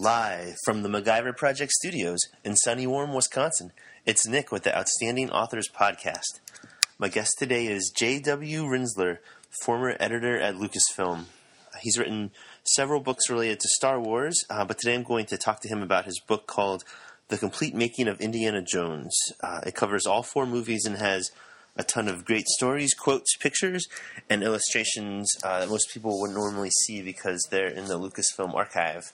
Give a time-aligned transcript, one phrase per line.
[0.00, 3.70] Live from the MacGyver Project Studios in sunny, warm Wisconsin,
[4.06, 6.40] it's Nick with the Outstanding Authors Podcast.
[6.98, 8.62] My guest today is J.W.
[8.62, 9.18] Rinzler,
[9.62, 11.26] former editor at Lucasfilm.
[11.82, 12.30] He's written
[12.62, 15.82] several books related to Star Wars, uh, but today I'm going to talk to him
[15.82, 16.82] about his book called
[17.28, 19.14] The Complete Making of Indiana Jones.
[19.42, 21.30] Uh, it covers all four movies and has
[21.76, 23.86] a ton of great stories, quotes, pictures,
[24.30, 29.12] and illustrations uh, that most people wouldn't normally see because they're in the Lucasfilm archive.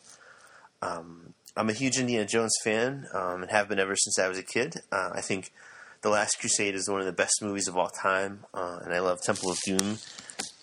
[0.83, 4.39] Um, I'm a huge Indiana Jones fan um, and have been ever since I was
[4.39, 4.77] a kid.
[4.93, 5.53] Uh, I think
[6.03, 9.01] The Last Crusade is one of the best movies of all time, uh, and I
[9.01, 9.99] love Temple of Doom.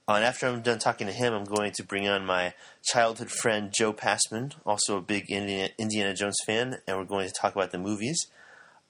[0.07, 3.31] Uh, and after I'm done talking to him, I'm going to bring on my childhood
[3.31, 7.55] friend Joe Passman, also a big Indiana, Indiana Jones fan, and we're going to talk
[7.55, 8.19] about the movies.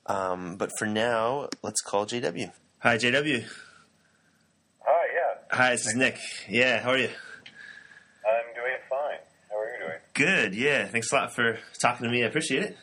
[0.04, 2.52] Um, but for now, let's call JW.
[2.80, 3.44] Hi, JW.
[4.80, 5.56] Hi, yeah.
[5.56, 6.18] Hi, this is Nick.
[6.48, 7.08] Yeah, how are you?
[7.08, 9.18] I'm doing fine.
[9.50, 9.98] How are you doing?
[10.12, 10.86] Good, yeah.
[10.86, 12.24] Thanks a lot for talking to me.
[12.24, 12.76] I appreciate it.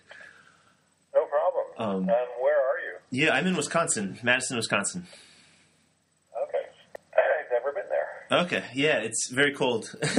[1.14, 1.66] No problem.
[1.78, 2.96] Um, Um, where are you?
[3.12, 5.06] Yeah, I'm in Wisconsin, Madison, Wisconsin.
[6.36, 6.66] Okay.
[7.14, 8.08] I've never been there.
[8.34, 9.94] Okay, yeah, it's very cold.
[9.94, 10.10] Well,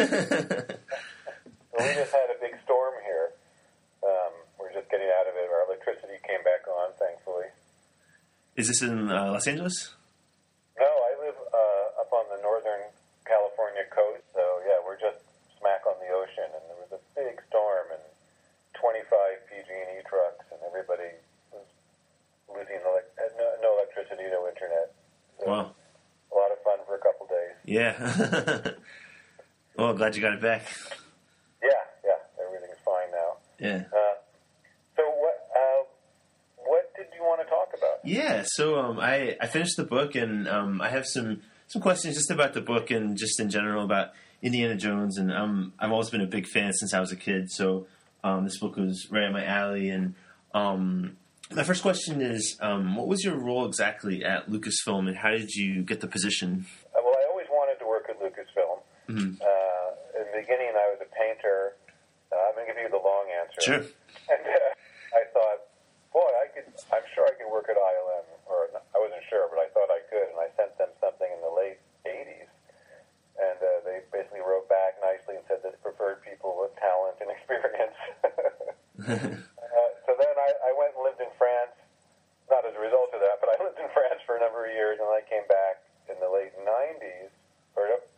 [1.83, 3.35] we just had a big storm here.
[4.07, 4.31] Um,
[4.63, 5.51] we're just getting out of it.
[5.51, 7.51] Our electricity came back on, thankfully.
[8.55, 9.99] is this in uh, Los Angeles?
[10.79, 12.87] No, I live uh, up on the northern
[13.27, 15.19] California coast, so yeah, we're just
[15.59, 18.05] smack on the ocean, and there was a big storm and
[18.79, 19.11] 25
[19.51, 21.11] PG&E trucks, and everybody
[21.51, 21.67] was
[22.47, 22.79] losing
[23.19, 24.95] had no, no electricity, no internet.
[25.43, 25.75] So Wow.
[25.75, 27.03] a lot of fun for a
[27.65, 27.95] Yeah.
[29.79, 30.67] oh, glad you got it back.
[31.63, 31.71] Yeah,
[32.05, 33.37] yeah, everything's fine now.
[33.59, 33.85] Yeah.
[33.87, 34.15] Uh,
[34.97, 35.49] so what?
[35.57, 35.85] Uh,
[36.65, 38.01] what did you want to talk about?
[38.05, 42.17] Yeah, so um, I I finished the book and um, I have some some questions
[42.17, 44.11] just about the book and just in general about
[44.43, 47.51] Indiana Jones and um, I've always been a big fan since I was a kid.
[47.51, 47.87] So
[48.25, 49.91] um, this book was right up my alley.
[49.91, 50.15] And
[50.55, 51.17] um,
[51.53, 55.51] my first question is, um, what was your role exactly at Lucasfilm and how did
[55.55, 56.67] you get the position?
[56.87, 58.19] Uh, well, I always wanted to work at
[59.09, 59.37] Mhm.
[59.41, 61.77] Uh, in the beginning, I was a painter.
[62.33, 63.61] Uh, I'm going to give you the long answer.
[63.61, 63.85] Sure.
[64.25, 65.69] And uh, I thought,
[66.15, 66.65] boy, I could.
[66.95, 70.01] I'm sure I could work at ILM, or I wasn't sure, but I thought I
[70.09, 70.33] could.
[70.33, 71.77] And I sent them something in the late
[72.09, 72.49] '80s,
[73.37, 77.21] and uh, they basically wrote back nicely and said that they preferred people with talent
[77.21, 77.99] and experience.
[79.05, 81.75] Uh, so then I, I went and lived in France,
[82.49, 84.73] not as a result of that, but I lived in France for a number of
[84.73, 87.29] years, and then I came back in the late 90s,
[87.75, 88.14] or yeah, and around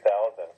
[0.00, 0.48] 2000,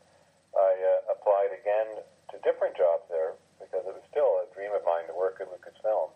[0.55, 4.87] I uh, applied again to different jobs there because it was still a dream of
[4.87, 6.15] mine to work at Lucasfilm.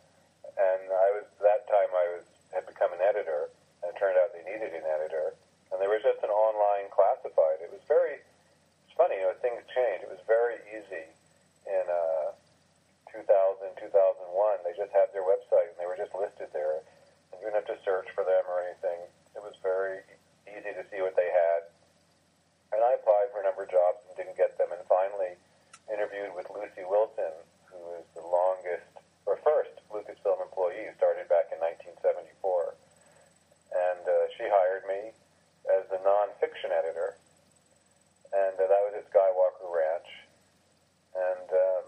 [0.55, 2.25] And I was that time I was
[2.55, 3.51] had become an editor,
[3.83, 5.35] and it turned out they needed an editor,
[5.71, 7.61] and there was just an online classified.
[7.61, 8.23] It was very
[8.87, 10.07] it's funny, you know, things change.
[10.07, 11.07] It was very easy
[11.69, 12.33] in uh,
[13.13, 13.29] 2000,
[13.77, 14.65] 2001.
[14.65, 16.81] They just had their website and they were just listed there.
[17.31, 19.05] And you didn't have to search for them or anything.
[19.37, 20.01] It was very
[20.49, 21.68] easy to see what they had.
[23.59, 24.71] Of jobs and didn't get them.
[24.71, 25.35] And finally
[25.91, 27.35] interviewed with Lucy Wilson,
[27.71, 28.87] who is the longest
[29.27, 32.79] or first Lucasfilm employee, who started back in 1974.
[33.75, 35.13] And uh, she hired me
[35.69, 37.19] as the nonfiction editor
[38.33, 40.11] and uh, that was at Skywalker Ranch.
[41.17, 41.87] And um,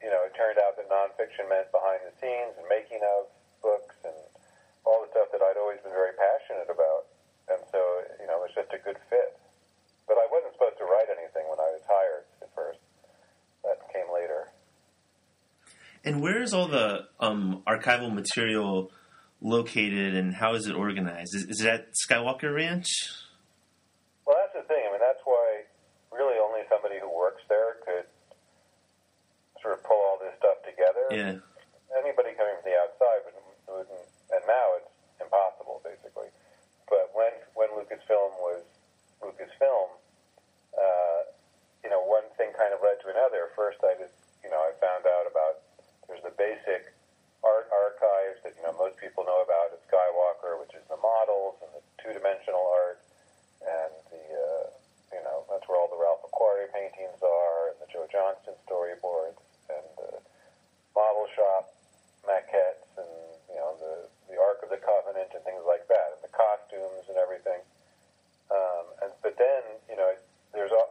[0.00, 3.28] you know, it turned out that nonfiction meant behind the scenes and making of
[3.60, 4.16] books and
[4.86, 7.10] all the stuff that I'd always been very passionate about.
[7.50, 7.80] And so,
[8.22, 9.36] you know, it was just a good fit.
[10.10, 12.82] But I wasn't supposed to write anything when I was hired at first.
[13.62, 14.50] That came later.
[16.02, 18.90] And where is all the um, archival material
[19.40, 21.30] located and how is it organized?
[21.38, 22.90] Is, is it at Skywalker Ranch?
[24.26, 24.82] Well, that's the thing.
[24.82, 25.70] I mean, that's why
[26.10, 28.10] really only somebody who works there could
[29.62, 31.06] sort of pull all this stuff together.
[31.14, 31.38] Yeah.
[32.02, 34.90] anybody coming from the outside wouldn't, wouldn't and now it's
[35.22, 36.28] impossible basically.
[36.88, 38.64] But when when Lucasfilm was
[39.22, 39.88] Lucasfilm,
[40.76, 41.20] uh,
[41.84, 43.50] you know, one thing kind of led to another.
[43.58, 45.66] First, I just you know I found out about
[46.06, 46.94] there's the basic
[47.42, 51.58] art archives that you know most people know about at Skywalker, which is the models
[51.64, 53.00] and the two dimensional art,
[53.64, 54.66] and the uh,
[55.16, 59.40] you know that's where all the Ralph McQuarrie paintings are, and the Joe Johnston storyboards,
[59.72, 60.22] and the
[60.94, 61.72] model shop
[62.26, 63.08] maquettes and
[63.48, 67.08] you know the the Ark of the Covenant and things like that, and the costumes
[67.08, 67.60] and everything.
[68.50, 70.12] Um, and but then you know
[70.52, 70.89] there's al-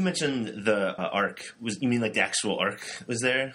[0.00, 3.52] you mentioned the uh, ark, was you mean like the actual ark was there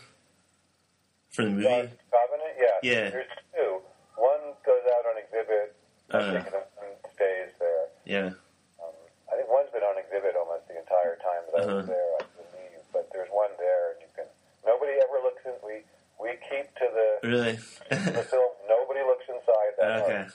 [1.33, 1.63] for the movie?
[1.65, 2.77] God's Covenant, yeah.
[2.85, 3.09] Yeah.
[3.09, 3.81] There's two.
[4.15, 5.75] One goes out on exhibit.
[6.13, 6.37] Uh.
[6.37, 7.85] and stays there.
[8.05, 8.29] Yeah.
[8.77, 8.93] Um,
[9.25, 11.97] I think one's been on exhibit almost the entire time that I was Uh-huh.
[11.97, 12.81] there, I believe.
[12.93, 14.29] But there's one there, and you can.
[14.65, 15.57] Nobody ever looks in.
[15.65, 15.81] We
[16.21, 17.53] we keep to the Really?
[17.89, 18.51] the film.
[18.69, 20.01] Nobody looks inside that.
[20.05, 20.29] okay.
[20.29, 20.33] ark.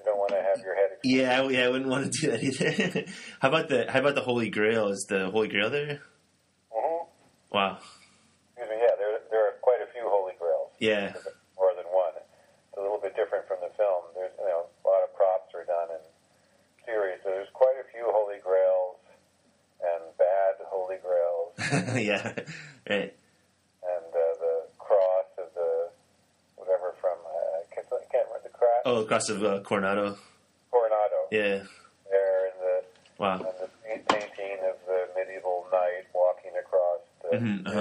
[0.00, 0.96] You don't want to have your head.
[0.96, 1.04] exposed.
[1.04, 3.04] Yeah, I- yeah, I wouldn't want to do that either.
[3.40, 4.88] how about the How about the Holy Grail?
[4.88, 6.00] Is the Holy Grail there?
[6.72, 7.06] Mhm.
[7.52, 7.78] Wow.
[8.56, 11.12] Excuse me, yeah, there, there are quite a few Holy Grails, Yeah.
[11.56, 12.12] more than one.
[12.16, 14.04] It's a little bit different from the film.
[14.14, 16.02] There's, you know, a lot of props are done in
[16.86, 18.96] series, so there's quite a few Holy Grails
[19.84, 21.52] and bad Holy Grails,
[21.96, 22.32] yeah.
[22.88, 23.12] Right.
[23.84, 25.88] and uh, the cross of the
[26.56, 28.28] whatever from uh, I can't, I can't
[28.84, 30.18] remember the cross Oh, across of uh, Coronado.
[30.70, 31.62] Coronado Yeah.
[32.10, 32.82] there, and the
[33.18, 33.34] Wow.
[33.34, 33.68] and the
[34.08, 37.38] painting of the medieval knight walking across the.
[37.38, 37.80] hmm uh-huh.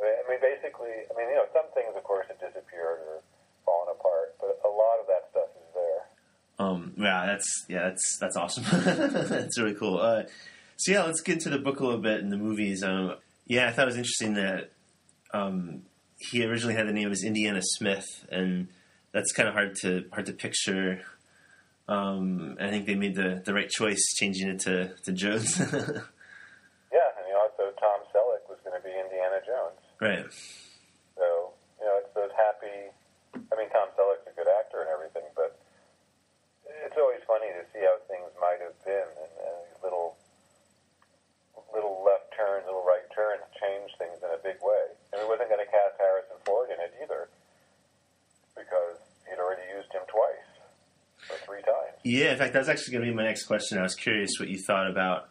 [0.00, 3.20] I mean- basically, I mean, you know, some things, of course, have disappeared or
[3.66, 6.66] fallen apart, but a lot of that stuff is there.
[6.66, 8.64] Um, yeah, that's yeah, that's that's awesome.
[9.28, 9.98] that's really cool.
[9.98, 10.22] Uh,
[10.76, 12.82] so yeah, let's get into the book a little bit and the movies.
[12.82, 13.16] Um,
[13.46, 14.70] yeah, I thought it was interesting that
[15.34, 15.82] um,
[16.18, 18.68] he originally had the name as Indiana Smith, and
[19.12, 21.02] that's kind of hard to hard to picture.
[21.88, 25.60] Um, I think they made the, the right choice changing it to, to Jones.
[26.90, 29.78] Yeah, and you also Tom Selleck was going to be Indiana Jones.
[30.02, 30.26] right.
[31.14, 32.90] So, you know, it's those happy.
[33.38, 35.54] I mean, Tom Selleck's a good actor and everything, but
[36.66, 40.18] it's always funny to see how things might have been, and, and little,
[41.70, 44.90] little left turns, little right turns change things in a big way.
[45.14, 47.30] And we wasn't going to cast Harrison Ford in it either,
[48.58, 48.98] because
[49.30, 50.50] he'd already used him twice
[51.30, 51.99] or three times.
[52.12, 53.78] Yeah, in fact, that's actually going to be my next question.
[53.78, 55.28] I was curious what you thought about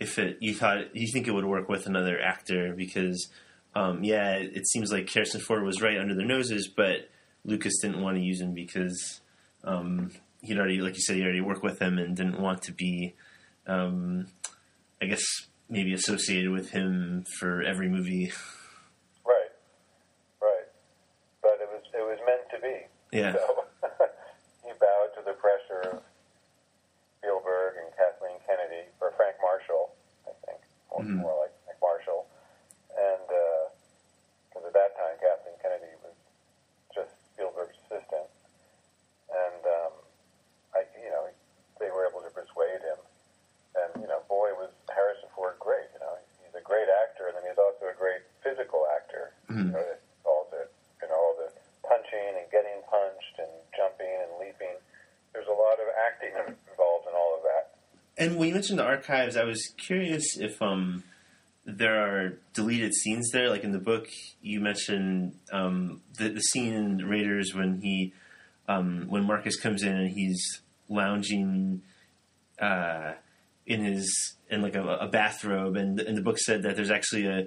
[0.00, 3.28] if it you thought you think it would work with another actor because
[3.74, 7.10] um, yeah, it, it seems like Harrison Ford was right under their noses, but
[7.44, 9.20] Lucas didn't want to use him because
[9.64, 12.72] um, he'd already, like you said, he already worked with him and didn't want to
[12.72, 13.14] be,
[13.66, 14.28] um,
[15.02, 15.24] I guess,
[15.68, 18.32] maybe associated with him for every movie.
[19.26, 19.52] Right,
[20.40, 20.68] right.
[21.42, 22.76] But it was it was meant to be.
[23.18, 23.64] Yeah, So
[24.64, 26.02] he bowed to the pressure of
[27.18, 29.94] Spielberg and Kathleen Kennedy, or Frank Marshall,
[30.28, 30.60] I think,
[30.92, 31.16] more, Mhm.
[31.24, 32.26] more like Frank Marshall.
[32.94, 36.14] And because at that time Kathleen Kennedy was
[36.94, 38.28] just Spielberg's assistant,
[39.32, 39.92] and um,
[40.76, 41.26] I, you know,
[41.80, 43.00] they were able to persuade him.
[43.74, 45.90] And you know, boy, was Harrison Ford great.
[45.98, 46.14] You know,
[46.44, 49.34] he's a great actor, and then he's also a great physical actor.
[49.50, 49.58] Mhm.
[49.58, 50.70] You know, that calls it,
[51.02, 51.50] you know, all the
[51.82, 54.78] punching and getting punched and jumping and leaping.
[55.34, 57.74] There's a lot of acting involved in all of that.
[58.16, 61.04] And when you mentioned the archives, I was curious if um,
[61.66, 63.50] there are deleted scenes there.
[63.50, 64.08] Like in the book,
[64.40, 68.14] you mentioned um, the, the scene in Raiders when he,
[68.66, 71.82] um, when Marcus comes in and he's lounging
[72.58, 73.12] uh,
[73.66, 77.26] in his in like a, a bathrobe, and, and the book said that there's actually
[77.26, 77.46] a,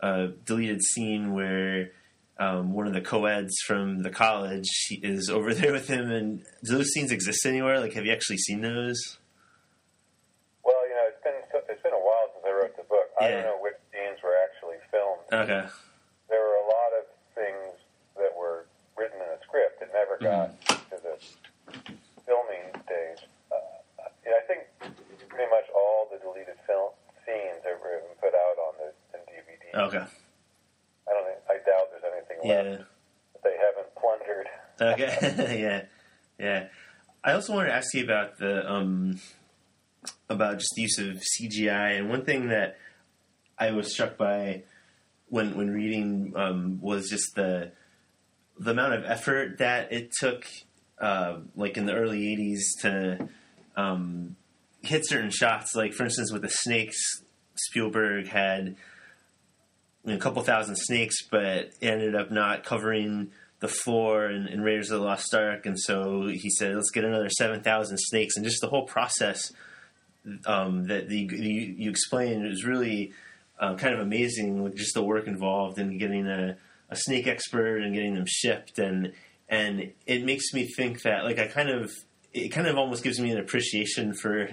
[0.00, 1.92] a deleted scene where
[2.38, 6.10] um, one of the co-eds from the college is over there with him.
[6.10, 7.80] And do those scenes exist anywhere?
[7.80, 9.16] Like, have you actually seen those?
[10.64, 11.34] Well, you know, it's been
[11.68, 13.09] it's been a while since I wrote the book.
[13.20, 13.42] I Yeah.
[13.42, 15.28] don't know which scenes were actually filmed.
[15.32, 15.68] Okay.
[16.28, 17.76] There were a lot of things
[18.16, 18.64] that were
[18.96, 21.18] written in a script that never got to the
[22.26, 23.28] filming stage.
[23.52, 23.56] Uh,
[24.24, 24.62] yeah, I think
[25.28, 26.92] pretty much all the deleted film
[27.26, 29.86] scenes have been put out on the in DVD.
[29.86, 30.04] Okay.
[31.08, 32.62] I don't think I doubt there's anything Yeah.
[32.78, 32.84] left
[33.34, 34.48] that they haven't plundered.
[34.80, 35.58] Okay.
[35.60, 35.82] yeah.
[36.38, 36.68] Yeah.
[37.22, 39.20] I also wanted to ask you about the um
[40.30, 42.78] about just the use of CGI and one thing that
[43.60, 44.64] I was struck by
[45.28, 47.72] when when reading um, was just the
[48.58, 50.46] the amount of effort that it took
[51.00, 53.28] uh, like in the early 80s to
[53.76, 54.36] um,
[54.82, 57.22] hit certain shots like for instance with the snakes
[57.54, 58.76] Spielberg had
[60.06, 65.00] a couple thousand snakes, but ended up not covering the floor in, in Raiders of
[65.00, 68.60] the Lost Ark, and so he said, "Let's get another seven thousand snakes." And just
[68.60, 69.52] the whole process
[70.46, 73.12] um, that the, you, you explained is really
[73.60, 74.62] uh, kind of amazing.
[74.62, 76.56] With just the work involved in getting a,
[76.88, 79.12] a snake expert and getting them shipped, and
[79.48, 81.92] and it makes me think that like I kind of
[82.32, 84.48] it kind of almost gives me an appreciation for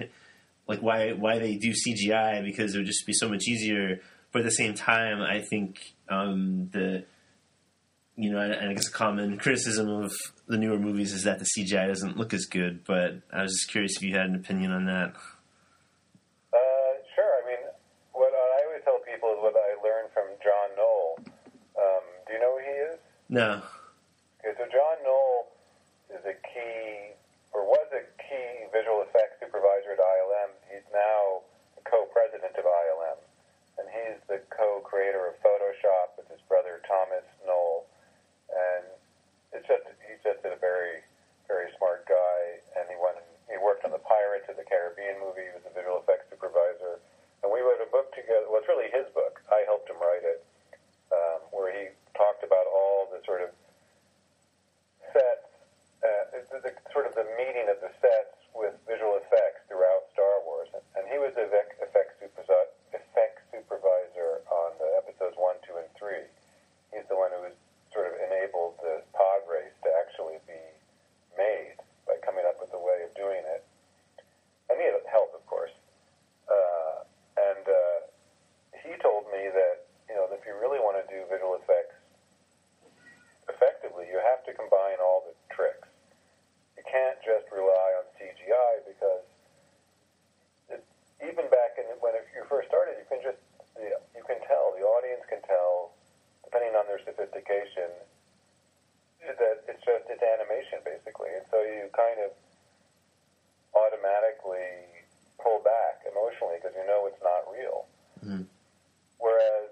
[0.66, 4.00] like why why they do CGI because it would just be so much easier.
[4.30, 7.04] But at the same time, I think um, the
[8.18, 10.12] you know, and I guess a common criticism of
[10.48, 12.84] the newer movies is that the CGI doesn't look as good.
[12.84, 15.14] But I was just curious if you had an opinion on that.
[16.52, 17.30] Uh, sure.
[17.38, 17.62] I mean,
[18.12, 21.18] what I always tell people is what I learned from John Knoll.
[21.78, 22.98] Um, do you know who he is?
[23.28, 23.60] No.
[24.40, 25.52] Okay, so John Knoll
[26.08, 27.12] is a key,
[27.52, 30.50] or was a key visual effects supervisor at ILM.
[30.72, 31.44] He's now
[31.76, 33.20] the co-president of ILM,
[33.76, 37.84] and he's the co-creator of Photoshop with his brother Thomas Knoll.
[38.48, 38.88] And
[39.52, 41.04] it's just he's just a very,
[41.44, 42.64] very smart guy.
[42.80, 43.20] And he went,
[43.52, 45.44] he worked on the Pirates of the Caribbean movie.
[45.44, 46.96] He was a visual effects supervisor,
[47.44, 48.48] and we wrote a book together.
[48.48, 49.44] Well, it's really his book.
[49.52, 50.40] I helped him write it,
[51.12, 53.54] um, where he talked about all the sort of
[55.14, 55.46] sets,
[56.02, 60.42] uh, the, the, sort of the meeting of the sets with visual effects throughout Star
[60.42, 60.66] Wars.
[60.98, 65.90] And he was the effect, effects, supervisor, effects supervisor on the episodes 1, 2, and
[65.94, 66.26] 3.
[66.90, 67.54] He's the one who was
[67.94, 70.58] sort of enabled the pod race to actually be
[71.38, 73.62] made by coming up with a way of doing it.
[74.68, 75.72] And he had help, of course.
[76.50, 77.06] Uh,
[77.38, 77.98] and uh,
[78.82, 81.96] he told me that, you know, if you really want to do visual effects
[83.48, 85.88] effectively, you have to combine all the tricks.
[86.76, 89.26] You can't just rely on CGI because
[90.70, 90.80] it,
[91.24, 93.40] even back in when you first started, you can just
[93.78, 95.94] you can tell the audience can tell,
[96.44, 97.90] depending on their sophistication,
[99.26, 102.30] that it's just it's animation basically, and so you kind of
[103.74, 104.86] automatically
[105.42, 107.86] pull back emotionally because you know it's not real.
[108.24, 108.46] Mhm.
[109.18, 109.70] Whereas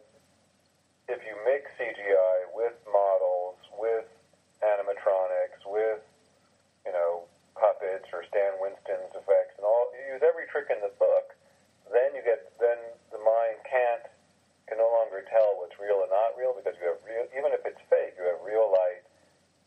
[1.09, 4.07] if you mix CGI with models, with
[4.63, 6.03] animatronics, with
[6.85, 7.25] you know
[7.55, 11.35] puppets or Stan Winston's effects, and all you use every trick in the book,
[11.93, 12.79] then you get then
[13.13, 14.07] the mind can't
[14.67, 17.63] can no longer tell what's real and not real because you have real even if
[17.67, 19.07] it's fake, you have real light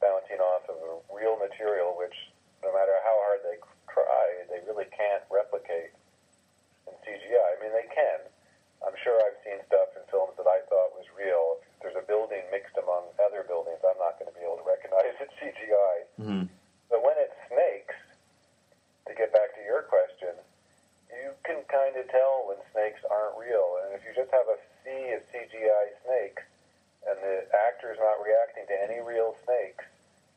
[0.04, 2.16] bouncing off of a real material, which
[2.64, 3.60] no matter how hard they
[3.92, 5.92] try, they really can't replicate
[6.88, 7.48] in CGI.
[7.56, 8.20] I mean, they can.
[8.80, 11.60] I'm sure I've seen stuff in films that I thought was real.
[11.60, 14.68] If there's a building mixed among other buildings, I'm not going to be able to
[14.68, 15.96] recognize it's CGI.
[16.16, 16.44] hmm
[16.88, 18.00] But when it's snakes,
[19.08, 20.32] to get back to your question,
[21.12, 23.84] you can kind of tell when snakes aren't real.
[23.84, 26.44] And if you just have a sea of CGI snakes
[27.10, 29.84] and the actor's not reacting to any real snakes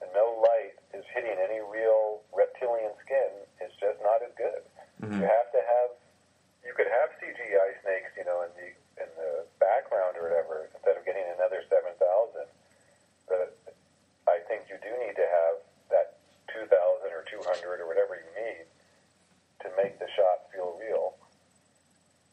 [0.00, 3.30] and no light is hitting any real reptilian skin,
[3.60, 4.64] it's just not as good.
[5.04, 5.20] Mhm.
[5.20, 5.90] You have to have,
[6.64, 8.68] you could have CGI snakes, you know, in the
[9.02, 12.46] in the background or whatever, instead of getting another seven thousand.
[13.28, 13.56] But
[14.28, 15.54] I think you do need to have
[15.90, 16.16] that
[16.48, 18.66] two thousand or two hundred or whatever you need
[19.62, 21.14] to make the shot feel real.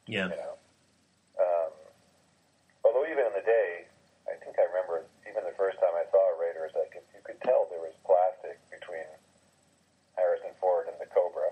[0.05, 0.29] Yeah.
[0.29, 0.53] You know.
[1.39, 1.71] Um,
[2.83, 3.85] although even in the day,
[4.27, 7.39] I think I remember even the first time I saw Raiders, I could you could
[7.41, 9.05] tell there was plastic between
[10.17, 11.49] Harrison Ford and the Cobra.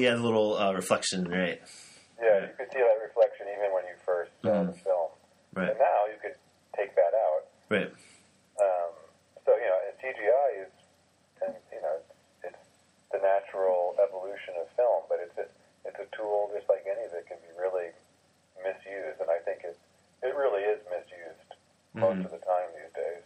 [0.00, 1.60] Oh yeah, the little uh, reflection, right?
[2.16, 5.12] Yeah, you could see that reflection even when you first saw the film.
[5.52, 5.68] Right.
[5.68, 6.40] And now you could
[6.72, 7.42] take that out.
[7.68, 7.92] Right.
[8.56, 8.92] Um,
[9.44, 10.72] so you know, and CGI is,
[11.44, 12.64] and you know, it's, it's
[13.12, 15.44] the natural evolution of film, but it's a,
[15.84, 17.92] it's a tool just like any that can be really
[18.64, 19.76] misused, and I think it
[20.24, 21.50] it really is misused
[21.92, 22.24] most Mhm.
[22.24, 23.24] of the time these days.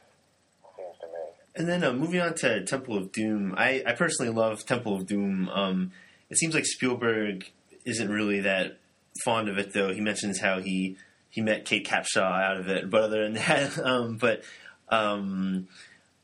[0.74, 1.22] Seems to me.
[1.54, 5.06] And then uh, moving on to Temple of Doom, I, I personally love Temple of
[5.06, 5.48] Doom.
[5.50, 5.92] Um,
[6.34, 7.48] it seems like Spielberg
[7.86, 8.80] isn't really that
[9.24, 9.94] fond of it, though.
[9.94, 10.96] He mentions how he
[11.30, 14.42] he met Kate Capshaw out of it, but other than that, um, but
[14.88, 15.68] um,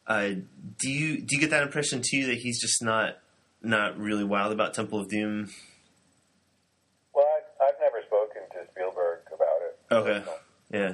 [0.09, 0.31] uh,
[0.81, 3.19] do you do you get that impression too that he's just not
[3.63, 5.49] not really wild about Temple of Doom?
[7.15, 9.79] Well, I, I've never spoken to Spielberg about it.
[9.93, 10.31] Okay,
[10.73, 10.93] yeah,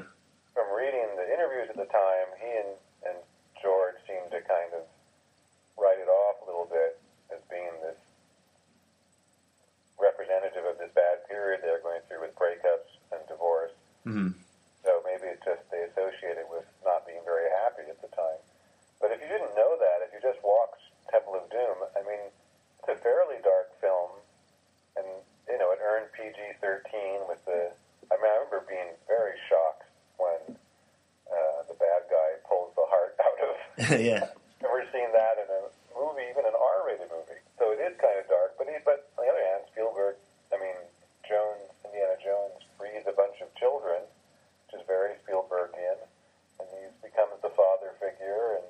[0.52, 2.76] From reading the interviews at the time, he and,
[3.08, 3.16] and
[3.62, 4.84] George seemed to kind of
[5.80, 7.00] write it off a little bit
[7.32, 7.96] as being this
[10.00, 13.20] representative of this bad period they're going through with breakups and
[14.16, 14.32] divorce.
[14.32, 14.42] hmm
[14.86, 18.40] So maybe it's just they associate it with not being very happy at the time.
[19.02, 20.80] But if you didn't know that, if you just watched
[21.12, 22.22] Temple of Doom, I mean,
[22.80, 24.10] it's a fairly dark film,
[24.96, 25.06] and
[25.50, 27.70] you know it earned PG-13 with the.
[28.08, 29.84] I mean, I remember being very shocked
[30.16, 30.54] when
[31.26, 33.54] uh, the bad guy pulls the heart out of.
[33.98, 34.30] yeah,
[34.62, 35.60] Never seen that in a
[35.98, 37.42] movie, even an R-rated movie.
[37.58, 38.54] So it is kind of dark.
[38.56, 40.16] But he, but on the other hand, Spielberg,
[40.54, 40.78] I mean,
[41.26, 44.00] Jones, Indiana Jones, breeds a bunch of children,
[44.64, 45.98] which is very Spielbergian,
[46.62, 48.66] and he becomes the father figure, and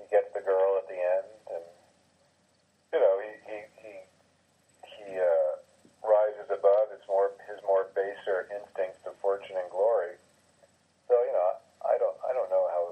[0.00, 1.28] he gets the girl at the end,
[1.60, 1.64] and
[2.92, 3.92] you know, he he he,
[4.96, 5.52] he uh,
[6.02, 10.16] rises above his more his more baser instincts of fortune and glory.
[11.06, 11.50] So you know,
[11.86, 12.82] I don't I don't know how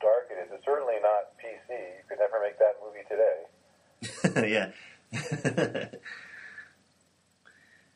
[0.00, 0.48] dark it is.
[0.52, 1.68] It's certainly not PC.
[1.74, 3.38] You could never make that movie today.
[4.48, 4.68] yeah.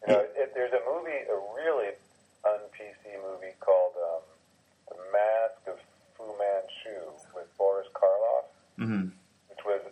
[0.07, 1.91] You know, it, there's a movie, a really
[2.47, 4.23] un-PC movie called um,
[4.89, 5.79] The Mask of
[6.17, 7.89] Fu Manchu with Boris
[8.87, 9.09] Karloff, hmm
[9.51, 9.83] which was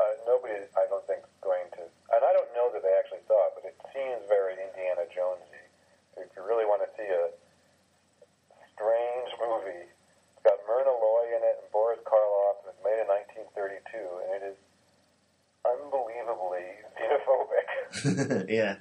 [0.00, 3.38] uh, nobody, I don't think, going to, and I don't know that they actually saw
[3.48, 5.62] it, but it seems very Indiana Jonesy.
[6.18, 7.30] If you really want to see a
[8.74, 13.08] strange movie, it's got Myrna Loy in it and Boris Karloff, and it's made in
[13.54, 14.58] 1932, and it is
[15.64, 16.66] unbelievably
[16.98, 18.76] xenophobic, yeah.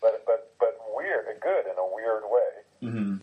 [0.00, 2.52] but but but weird, good in a weird way.
[2.80, 3.16] hmm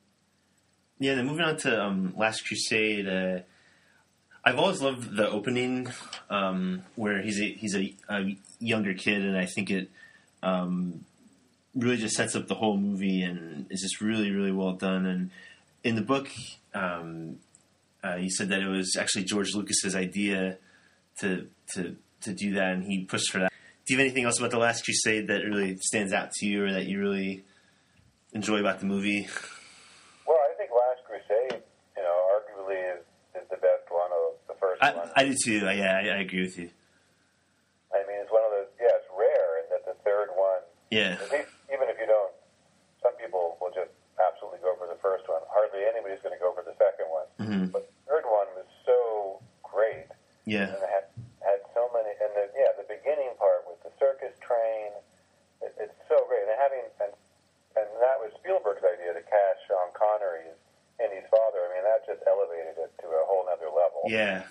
[1.00, 3.08] Yeah, then moving on to um, Last Crusade.
[3.08, 3.40] Uh,
[4.46, 5.88] I've always loved the opening
[6.30, 9.90] um, where he's a he's a, a younger kid, and I think it
[10.44, 11.04] um,
[11.76, 15.06] really just sets up the whole movie and is just really really well done.
[15.06, 15.32] And
[15.84, 16.30] in the book,
[16.74, 17.38] um,
[18.04, 20.58] uh, he said that it was actually George Lucas's idea
[21.20, 23.52] to to to do that, and he pushed for that.
[23.86, 26.66] Do you have anything else about the Last Crusade that really stands out to you,
[26.66, 27.44] or that you really
[28.34, 29.28] enjoy about the movie?
[30.28, 31.62] Well, I think Last Crusade,
[31.96, 33.06] you know, arguably is,
[33.42, 34.82] is the best one of the first
[35.16, 35.64] I, do too.
[35.66, 36.70] Yeah, I, I agree with you.
[37.94, 38.68] I mean, it's one of those.
[38.80, 42.34] Yeah, it's rare in that the third one, Yeah, at least even if you don't,
[43.02, 45.40] some people will just absolutely go for the first one.
[45.48, 47.28] Hardly anybody's going to go for the second one.
[47.40, 50.12] hmm But the third one was so great,
[50.44, 51.06] yeah, and it had
[51.44, 52.12] had so many.
[52.20, 54.92] And the yeah, the beginning part with the circus train,
[55.64, 56.44] it, it's so great.
[56.52, 57.12] And having and
[57.80, 60.60] and that was Spielberg's idea to cast Sean Connery as
[61.00, 61.60] Indy's father.
[61.64, 64.08] I mean, that just elevated it to a whole nother level.
[64.12, 64.44] yeah,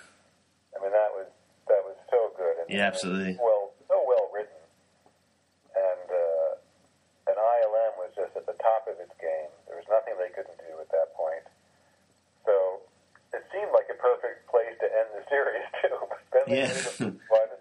[0.73, 1.25] I mean, that was
[1.65, 2.61] that was so good.
[2.61, 3.37] And, Yeah, absolutely.
[3.39, 4.61] well, so well written,
[5.75, 6.51] and uh,
[7.31, 9.51] and ILM was just at the top of its game.
[9.67, 11.45] There was nothing they couldn't do at that point.
[12.45, 12.53] So
[13.33, 15.95] it seemed like a perfect place to end the series too.
[16.09, 16.73] But then they Yeah.
[16.73, 17.51] made a one,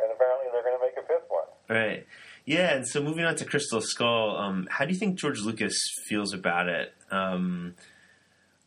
[0.00, 1.48] and apparently they're going to make a fifth one.
[1.68, 2.06] right.
[2.44, 5.76] Yeah, and so moving on to Crystal Skull, um, how do you think George Lucas
[6.06, 6.94] feels about it?
[7.10, 7.74] Um,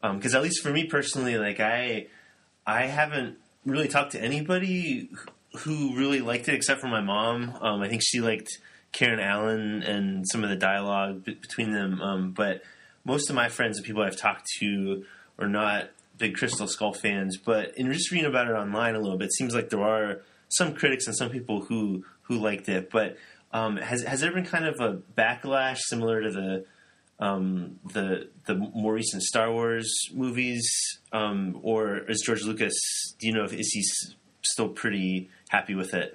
[0.02, 2.08] because at least for me personally, like I,
[2.68, 5.10] I haven't really talked to anybody
[5.58, 7.58] who really liked it except for my mom.
[7.62, 8.50] Um, I think she liked
[8.92, 12.02] Karen Allen and some of the dialogue b- between them.
[12.02, 12.62] Um, but
[13.04, 15.04] most of my friends and people I've talked to
[15.38, 17.38] are not big Crystal Skull fans.
[17.38, 20.22] But in just reading about it online a little bit, it seems like there are
[20.50, 22.92] some critics and some people who who liked it.
[22.92, 23.18] But
[23.52, 26.66] um, has has there been kind of a backlash similar to the
[27.20, 30.70] um, the the more recent Star Wars movies,
[31.12, 32.74] um, or is George Lucas?
[33.20, 33.84] Do you know if is he
[34.42, 36.14] still pretty happy with it?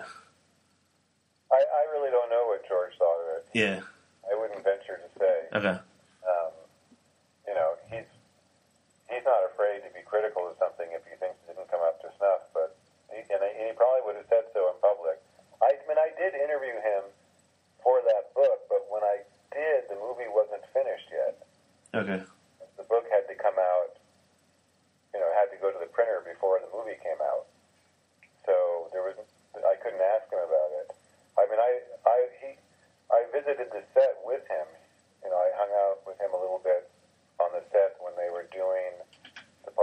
[1.53, 3.43] I, I really don't know what George thought of it.
[3.55, 3.81] Yeah.
[4.27, 5.37] I wouldn't venture to say.
[5.55, 5.77] Okay.
[6.27, 6.53] um,
[7.47, 8.09] you know, he's
[9.13, 12.01] he's not afraid to be critical of something if he thinks it didn't come up
[12.03, 12.49] to snuff.
[12.57, 12.75] But
[13.13, 15.21] he, and, he- and he probably would have said so in public.
[15.63, 17.07] I, I mean, I did interview him
[17.85, 21.35] for that book, but when I did, the movie wasn't finished yet.
[21.95, 22.21] Okay.
[22.81, 24.01] The book had to come out.
[25.15, 27.47] You know, had to go to the printer before the movie came out.
[28.95, 29.19] There was,
[29.59, 30.95] I couldn't ask him about it.
[31.35, 31.73] I mean, I,
[32.07, 32.51] I, he,
[33.11, 34.71] I visited the set with him.
[35.27, 36.87] You know, I hung out with him a little bit
[37.43, 38.95] on the set when they were doing
[39.67, 39.75] the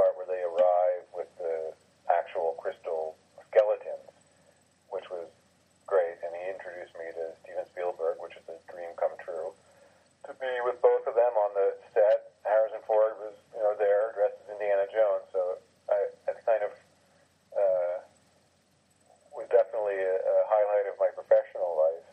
[20.91, 22.07] of my professional life.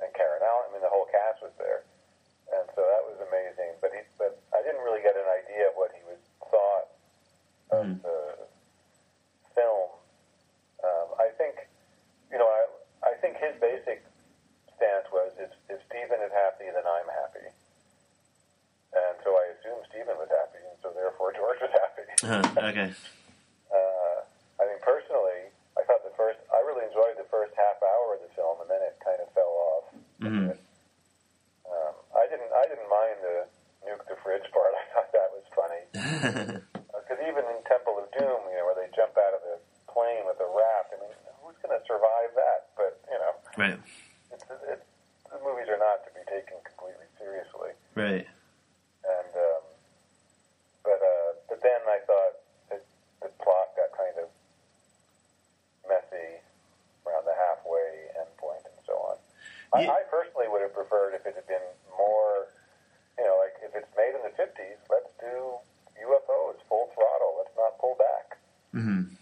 [0.00, 1.84] And Karen Allen, I mean, the whole cast was there,
[2.56, 3.76] and so that was amazing.
[3.84, 6.88] But he, but I didn't really get an idea of what he was thought
[7.76, 8.00] of Mhm.
[8.00, 8.18] the
[9.54, 9.90] film.
[10.82, 11.68] Um, I think,
[12.32, 14.00] you know, I I think his basic
[14.76, 17.46] stance was if if Stephen is happy, then I'm happy.
[18.96, 22.08] And so I assumed Stephen was happy, and so therefore George was happy.
[22.24, 22.90] Uh, okay.
[23.70, 24.18] Uh,
[24.58, 28.20] I mean, personally, I thought the first, I really enjoyed the first half hour of
[28.22, 29.86] the film, and then it kind of fell off.
[30.20, 30.54] Mhm.
[31.70, 33.36] Um, I didn't, I didn't mind the
[33.86, 34.74] nuke the fridge part.
[34.78, 38.90] I thought that was funny because even in Temple of Doom, you know, where they
[38.94, 39.56] jump out of the
[39.90, 40.94] plane with a raft.
[40.94, 42.70] I mean, who's going to survive that?
[42.78, 43.78] But you know, right.
[44.30, 44.86] it's, it's,
[45.26, 47.74] the movies are not to be taken completely seriously.
[47.94, 48.26] Right.
[49.06, 49.64] And um,
[50.86, 52.34] but uh, but then I thought
[52.78, 52.82] it,
[53.22, 54.28] the plot got kind of
[55.86, 56.38] messy
[57.06, 59.16] around the halfway endpoint and so on.
[59.74, 59.90] Yeah.
[59.90, 62.50] I, I personally would have preferred if it had been more,
[63.18, 65.58] you know, like if it's made in the fifties, let's do
[66.06, 67.42] UFOs full throttle.
[67.42, 68.38] Let's not pull back.
[68.74, 69.14] hmm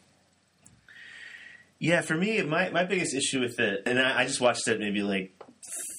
[1.89, 4.79] Yeah, for me, my, my biggest issue with it, and I, I just watched it
[4.79, 5.33] maybe like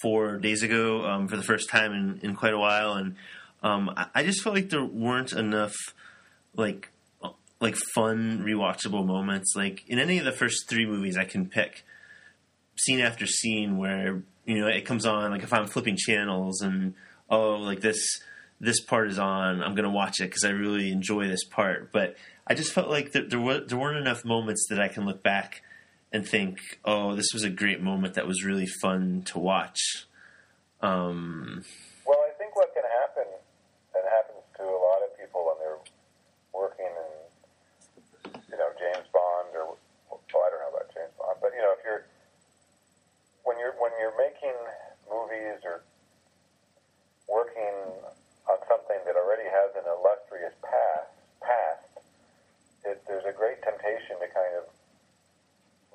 [0.04, 3.16] four days ago um, for the first time in, in quite a while, and
[3.64, 5.74] um, I, I just felt like there weren't enough
[6.56, 6.92] like
[7.60, 9.56] like fun rewatchable moments.
[9.56, 11.84] Like in any of the first three movies, I can pick
[12.78, 15.32] scene after scene where you know it comes on.
[15.32, 16.94] Like if I'm flipping channels and
[17.32, 18.00] oh, like this
[18.60, 21.92] this part is on, I'm gonna watch it because I really enjoy this part.
[21.92, 25.08] But I just felt like there there, were, there weren't enough moments that I can
[25.08, 25.64] look back
[26.12, 30.08] and think, oh, this was a great moment that was really fun to watch.
[30.82, 31.64] Um,
[32.06, 33.30] Well, I think what can happen,
[33.94, 35.84] and happens to a lot of people when they're
[36.54, 37.12] working in,
[38.50, 39.78] you know, James Bond or,
[40.10, 42.06] oh, I don't know about James Bond, but you know, if you're
[43.44, 44.58] when you're when you're making
[45.10, 45.82] movies or
[47.30, 47.94] working
[48.50, 51.86] on something that already has an illustrious past, past,
[52.86, 54.66] it, there's a great temptation to kind of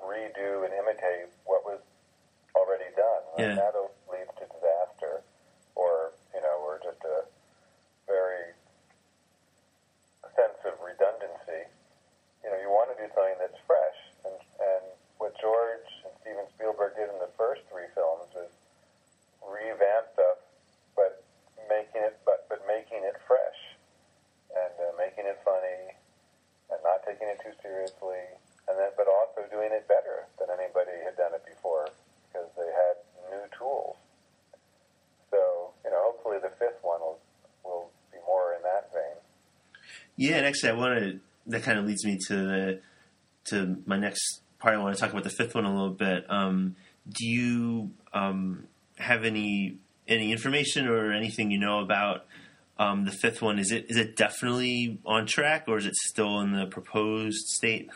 [0.05, 1.81] redo and imitate what was
[2.55, 3.23] already done.
[3.37, 3.45] Yeah.
[3.51, 3.75] And that
[4.07, 5.21] leads to disaster,
[5.75, 7.27] or you know, or just a
[8.07, 8.55] very
[10.35, 11.67] sense of redundancy.
[12.43, 14.83] You know, you want to do something that's fresh, and and
[15.17, 18.51] what George and Steven Spielberg did in the first three films was
[19.43, 20.39] revamp stuff,
[20.95, 21.23] but
[21.67, 23.59] making it but but making it fresh,
[24.53, 25.95] and uh, making it funny,
[26.71, 28.23] and not taking it too seriously,
[28.67, 31.89] and then but also doing it better than anybody had done it before
[32.27, 32.95] because they had
[33.29, 33.95] new tools.
[35.31, 37.19] So you know, hopefully the fifth one will
[37.63, 39.17] will be more in that vein.
[40.17, 42.79] Yeah, and actually, I wanted that kind of leads me to the
[43.45, 44.75] to my next part.
[44.75, 46.25] I want to talk about the fifth one a little bit.
[46.29, 46.75] Um,
[47.07, 52.25] do you um, have any any information or anything you know about
[52.77, 53.59] um, the fifth one?
[53.59, 57.89] Is it is it definitely on track, or is it still in the proposed state?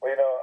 [0.00, 0.36] Well, you know,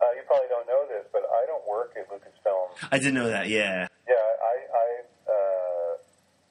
[0.00, 2.73] uh, you probably don't know this, but I don't work at Lucasfilm.
[2.90, 3.48] I didn't know that.
[3.48, 4.86] Yeah, Yeah, I, I
[5.30, 5.90] uh,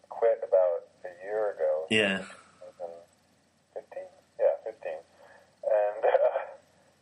[0.09, 1.87] quit about a year ago.
[1.89, 2.23] yeah,
[3.73, 3.83] 15?
[4.39, 4.91] Yeah, 15.
[4.93, 6.13] And uh,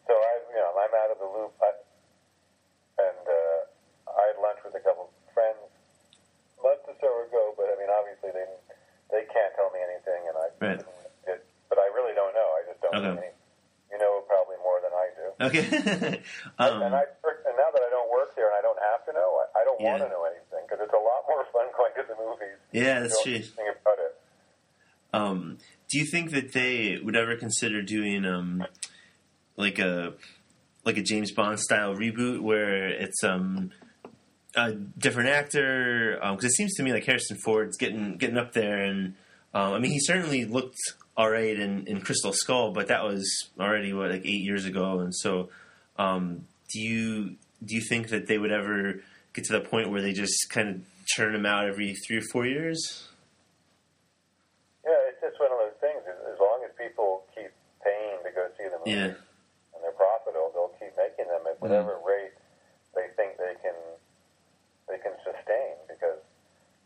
[0.07, 1.53] so I, you know, I'm out of the loop.
[1.61, 1.71] I,
[3.01, 3.59] and uh,
[4.17, 5.59] I had lunch with a couple friends
[6.61, 8.45] months or so ago, but I mean, obviously they
[9.09, 10.79] they can't tell me anything, and I Right.
[11.25, 12.49] it, but I really don't know.
[12.53, 13.25] I just don't know Okay.
[13.27, 13.33] any.
[13.91, 15.27] You know probably more than I do.
[15.51, 15.65] okay.
[16.61, 17.20] and um, I and I don't
[18.31, 20.65] work there and I don't have to know, I, I don't want to know anything
[20.67, 22.57] because it's a lot more fun going to the movies.
[22.71, 23.35] yeah, that's true.
[23.35, 24.17] About it.
[25.13, 25.57] Um,
[25.89, 28.65] do you think that they would ever consider doing um,
[29.57, 30.13] like a
[30.85, 33.71] like a James Bond style reboot where it's um,
[34.55, 36.17] a different actor?
[36.21, 39.15] Because it seems to me like Harrison Ford's getting getting up there, and
[39.53, 40.79] um, I mean he certainly looked
[41.17, 44.99] all right in, in Crystal Skull, but that was already what like eight years ago,
[44.99, 45.49] and so
[45.99, 49.01] um, do you do you think that they would ever
[49.33, 52.25] get to the point where they just kind of churn them out every three or
[52.31, 53.07] four years?
[54.83, 56.01] Yeah, it's just one of those things.
[56.07, 57.53] As, long as people keep
[57.85, 59.13] paying to go see the movies Yeah.
[59.73, 62.09] and they're profitable, they'll keep making them at whatever mm-hmm.
[62.09, 62.35] rate
[62.95, 63.77] they think they can
[64.89, 66.19] they can sustain because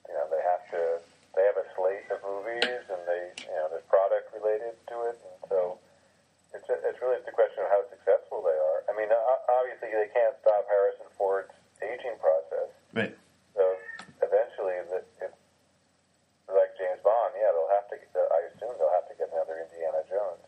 [0.05, 1.01] you know they have to
[1.33, 5.17] they have a slate of movies and they you know there's product related to it
[5.17, 5.81] and so
[6.55, 8.79] it's it's really just a question of how successful they are.
[8.87, 9.43] I mean, o-
[9.75, 11.51] obviously they can't stop Harrison Ford's
[11.83, 12.71] aging process.
[12.95, 13.11] Right.
[13.55, 13.63] So
[14.23, 15.31] eventually, the, if,
[16.47, 17.99] like James Bond, yeah, they'll have to.
[17.99, 20.43] I assume they'll have to get another Indiana Jones.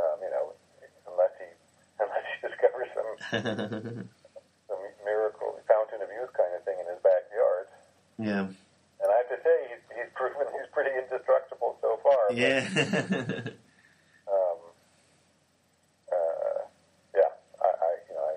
[0.00, 0.56] Um, you know,
[1.04, 1.48] unless he
[2.02, 3.10] unless he discovers some
[4.72, 7.68] the miracle, fountain of youth kind of thing in his backyard.
[8.16, 8.48] yeah.
[9.04, 12.32] And I have to say, he's, he's proven he's pretty indestructible so far.
[12.32, 12.64] Yeah.
[14.32, 14.58] um,
[16.08, 16.60] uh,
[17.12, 17.28] yeah,
[17.60, 18.34] I, I, you know, I,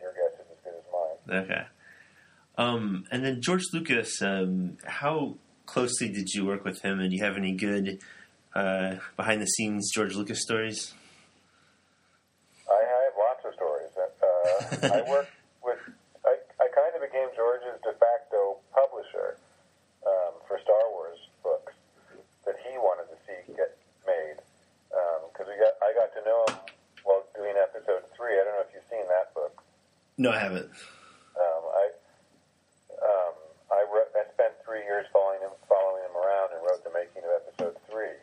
[0.00, 1.44] your guess is as good as mine.
[1.44, 1.62] okay.
[2.58, 5.34] Um, and then George Lucas, um, how
[5.66, 7.00] closely did you work with him?
[7.00, 7.98] And do you have any good
[8.54, 10.94] uh, behind the scenes George Lucas stories?
[12.70, 13.90] I, I have lots of stories.
[13.98, 15.34] Uh, I worked
[15.66, 15.82] with.
[16.22, 19.34] I, I kind of became George's de facto publisher
[20.06, 21.74] um, for Star Wars books
[22.46, 23.74] that he wanted to see get
[24.06, 24.38] made.
[25.34, 26.58] Because we got, I got to know him
[27.02, 28.38] while doing Episode Three.
[28.38, 29.58] I don't know if you've seen that book.
[30.18, 30.70] No, I haven't.
[31.34, 31.90] Um, I
[33.02, 33.34] um,
[33.70, 37.22] I, wrote, I spent three years following him, following him around, and wrote the making
[37.22, 38.16] of Episode Three,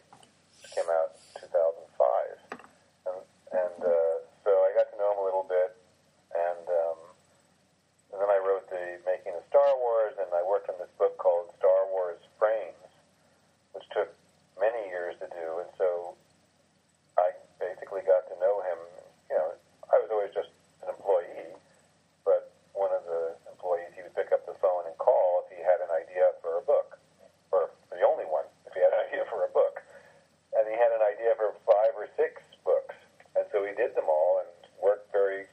[0.59, 2.59] which came out in 2005.
[3.07, 3.19] And,
[3.55, 5.77] and uh, so I got to know him a little bit,
[6.33, 6.99] and, um,
[8.11, 11.15] and then I wrote the making of Star Wars, and I worked on this book
[11.17, 12.89] called Star Wars Frames,
[13.71, 14.11] which took
[14.59, 16.15] many years to do, and so
[17.15, 17.31] I
[17.61, 18.79] basically got to know him.
[19.29, 19.49] You know,
[19.87, 20.51] I was always just
[20.83, 21.53] an employee,
[22.23, 25.63] but one of the employees, he would pick up the phone and call if he
[25.63, 26.99] had an idea for a book,
[27.49, 29.81] or the only one if he had an idea for a book.
[30.53, 32.93] And he had an idea for five or six books,
[33.33, 34.51] and so he did them all and
[34.83, 35.47] worked very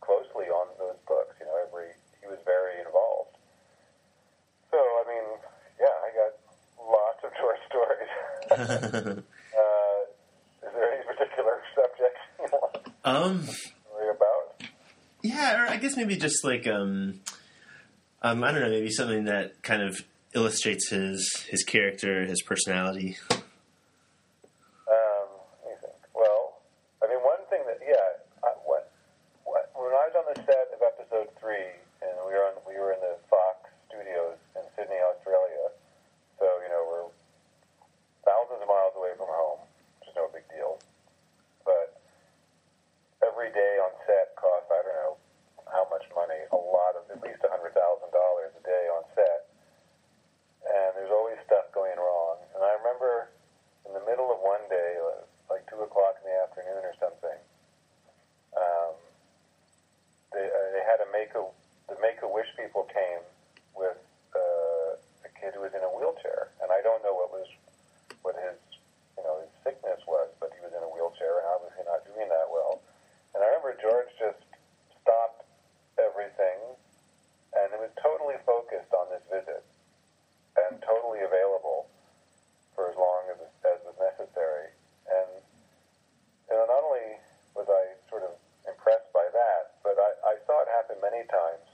[0.00, 1.36] closely on those books.
[1.42, 1.92] You know, every
[2.22, 3.34] he was very involved.
[4.70, 5.26] So I mean,
[5.78, 6.32] yeah, I got
[6.80, 8.10] lots of George stories.
[8.56, 10.00] uh,
[10.64, 13.46] is there any particular subject you want to um,
[13.92, 14.58] worry about?
[15.22, 17.20] yeah, or I guess maybe just like um,
[18.22, 19.98] um, I don't know, maybe something that kind of
[20.32, 23.18] illustrates his his character, his personality.
[23.30, 25.26] Um,
[25.66, 25.98] let me think.
[26.14, 26.62] Well,
[27.02, 28.94] I mean, one thing that yeah, I, what,
[29.42, 32.78] what when I was on the set of episode three, and we were on we
[32.78, 35.74] were in the Fox studios in Sydney, Australia.
[36.38, 37.10] So you know we're
[38.22, 39.66] thousands of miles away from home,
[39.98, 40.78] which is no big deal.
[41.66, 41.98] But
[43.18, 45.18] every day on set costs I don't know
[45.72, 49.04] how much money, a lot of at least a hundred thousand dollars a day on
[49.12, 49.48] set,
[50.64, 52.40] and there's always stuff going wrong.
[52.56, 53.28] And I remember
[53.84, 57.38] in the middle of one day, uh, like two o'clock in the afternoon or something,
[58.56, 58.92] um,
[60.32, 61.44] they, uh, they had a make a
[61.88, 63.24] the Make a Wish people came
[63.72, 63.96] with
[64.36, 67.48] uh, a kid who was in a wheelchair, and I don't know what was
[68.24, 68.56] what his
[69.20, 72.28] you know his sickness was, but he was in a wheelchair and obviously not doing
[72.28, 72.80] that well.
[73.36, 74.40] And I remember George just
[75.04, 75.48] stopped
[75.98, 76.78] everything
[77.58, 79.66] and it was totally focused on this visit
[80.56, 81.90] and totally available
[82.74, 84.70] for as long as, as was necessary.
[85.10, 85.42] And
[86.50, 87.18] you know, not only
[87.58, 91.64] was I sort of impressed by that, but I, I saw it happen many times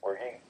[0.00, 0.40] where he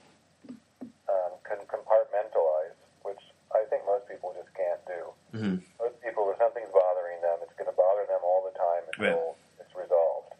[1.09, 3.19] um, can compartmentalize, which
[3.51, 5.01] I think most people just can't do.
[5.35, 8.83] hmm Most people, if something's bothering them, it's going to bother them all the time
[8.95, 10.35] until it's resolved.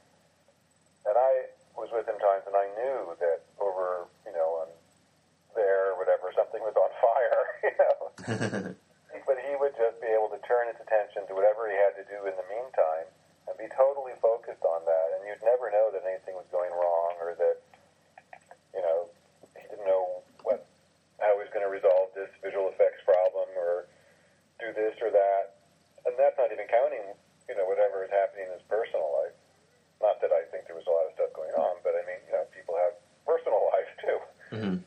[1.08, 4.69] And I was with him times, and I knew that over, you know, on
[5.56, 8.00] there or whatever, something was on fire, you know.
[9.28, 12.06] but he would just be able to turn his attention to whatever he had to
[12.08, 13.08] do in the meantime
[13.47, 15.08] and be totally focused on that.
[15.15, 17.60] And you'd never know that anything was going wrong or that,
[18.74, 19.10] you know,
[19.56, 20.66] he didn't know what
[21.20, 23.86] how he was going to resolve this visual effects problem or
[24.58, 25.62] do this or that.
[26.06, 27.14] And that's not even counting,
[27.46, 29.38] you know, whatever is happening in his personal life.
[30.02, 32.18] Not that I think there was a lot of stuff going on, but I mean,
[32.26, 34.20] you know, people have personal life too.
[34.50, 34.78] hmm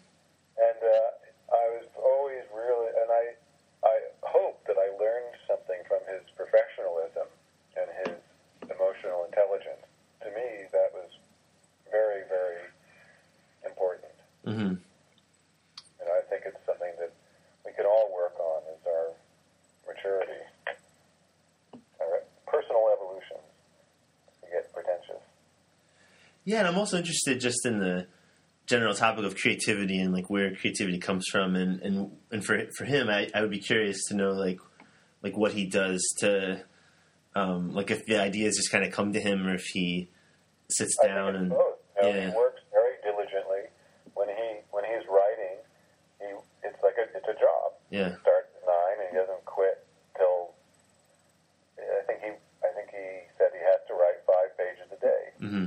[0.58, 1.08] And uh,
[1.54, 3.24] I was always really, and I,
[3.86, 7.30] I hope that I learned something from his professionalism
[7.78, 8.18] and his
[8.70, 9.86] emotional intelligence.
[10.26, 11.10] To me, that was
[11.94, 12.53] very, very
[14.44, 14.78] important.
[14.78, 17.12] hmm And I think it's something that
[17.64, 19.12] we could all work on as our
[19.86, 20.42] maturity,
[22.00, 23.36] our personal evolution.
[24.42, 25.22] We get pretentious.
[26.44, 28.06] Yeah, and I'm also interested just in the
[28.66, 32.84] general topic of creativity and like where creativity comes from, and and, and for for
[32.84, 34.60] him, I, I would be curious to know like
[35.22, 36.62] like what he does to
[37.34, 40.08] um, like if the ideas just kind of come to him, or if he
[40.70, 41.78] sits down and both.
[42.02, 42.30] Yeah.
[42.30, 43.70] He works very diligently.
[44.14, 45.56] When he when he's writing,
[46.20, 46.26] he
[46.62, 47.72] it's like a it's a job.
[47.94, 49.86] Yeah, starts at nine and he doesn't quit
[50.18, 50.54] till
[51.78, 52.30] I think he
[52.66, 53.06] I think he
[53.38, 55.22] said he has to write five pages a day.
[55.38, 55.66] hmm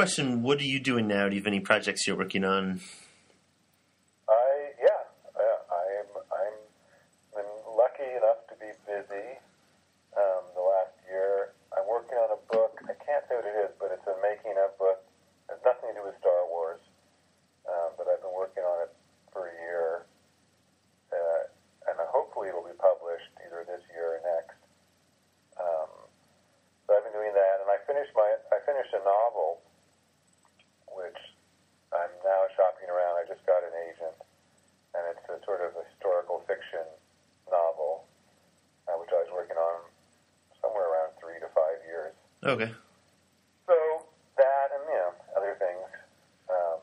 [0.00, 1.28] question: What are you doing now?
[1.28, 2.80] Do you have any projects you're working on?
[42.44, 42.72] Okay.
[43.66, 43.74] So
[44.36, 45.84] that and you know other things,
[46.48, 46.80] um,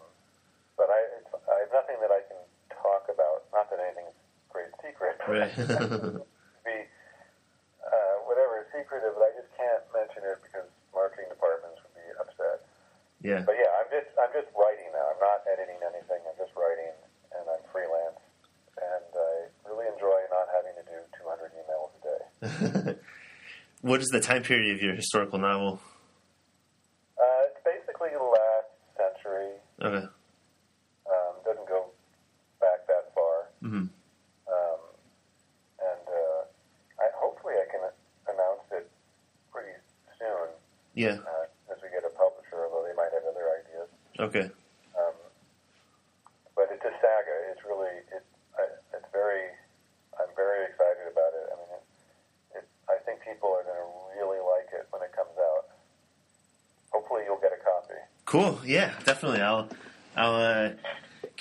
[0.78, 2.38] but I it's, I have nothing that I can
[2.70, 3.44] talk about.
[3.54, 4.14] Not that anything's
[4.50, 5.18] great secret.
[5.28, 6.22] Right.
[23.88, 25.80] what is the time period of your historical novel?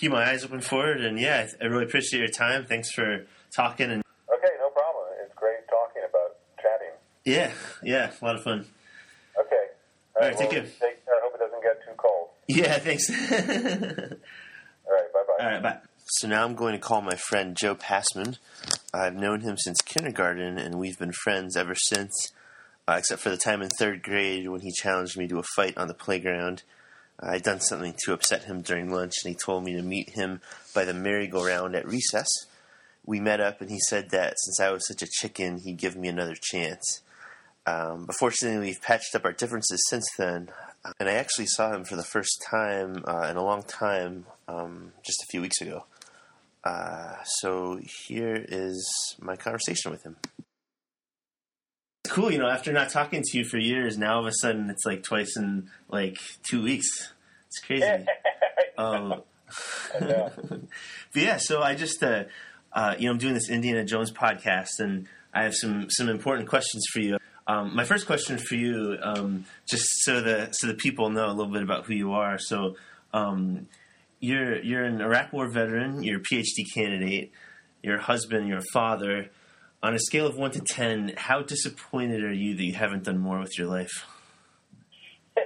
[0.07, 1.05] keep my eyes open for it.
[1.05, 2.65] And yeah, I really appreciate your time.
[2.65, 3.91] Thanks for talking.
[3.91, 4.03] And
[4.33, 5.05] okay, no problem.
[5.25, 6.95] It's great talking about chatting.
[7.25, 7.53] Yeah,
[7.83, 8.67] yeah, a lot of fun.
[9.39, 9.65] Okay.
[10.15, 10.63] All right, well, take care.
[10.63, 12.29] I hope it doesn't get too cold.
[12.47, 13.11] Yeah, thanks.
[14.87, 15.45] All right, bye bye.
[15.45, 15.79] All right, bye.
[16.09, 18.37] So now I'm going to call my friend Joe Passman.
[18.95, 22.15] I've known him since kindergarten, and we've been friends ever since,
[22.87, 25.77] uh, except for the time in third grade when he challenged me to a fight
[25.77, 26.63] on the playground.
[27.19, 30.41] I'd done something to upset him during lunch, and he told me to meet him
[30.75, 32.29] by the merry-go-round at recess.
[33.05, 35.97] We met up, and he said that since I was such a chicken, he'd give
[35.97, 37.01] me another chance.
[37.67, 40.51] Um, but fortunately, we've patched up our differences since then,
[41.01, 44.93] and I actually saw him for the first time uh, in a long time um,
[45.05, 45.87] just a few weeks ago.
[46.63, 50.17] Uh, so here is my conversation with him.
[52.07, 54.33] It's cool, you know, after not talking to you for years, now all of a
[54.41, 56.17] sudden it's like twice in like
[56.49, 56.87] two weeks.
[57.49, 58.07] It's crazy.
[58.79, 59.23] um,
[59.99, 60.63] but
[61.17, 62.27] yeah, so I just, uh,
[62.73, 66.49] uh, you know, I'm doing this Indiana Jones podcast, and I have some some important
[66.49, 67.19] questions for you.
[67.49, 71.35] Um, my first question for you, um, just so the so the people know a
[71.35, 72.39] little bit about who you are.
[72.39, 72.77] So,
[73.15, 73.67] um,
[74.21, 76.05] you're you're an Iraq War veteran.
[76.05, 77.33] You're a PhD candidate.
[77.83, 78.47] You're a husband.
[78.47, 79.29] You're a father.
[79.87, 83.19] On a scale of one to ten, how disappointed are you that you haven't done
[83.19, 84.05] more with your life?
[85.37, 85.45] um,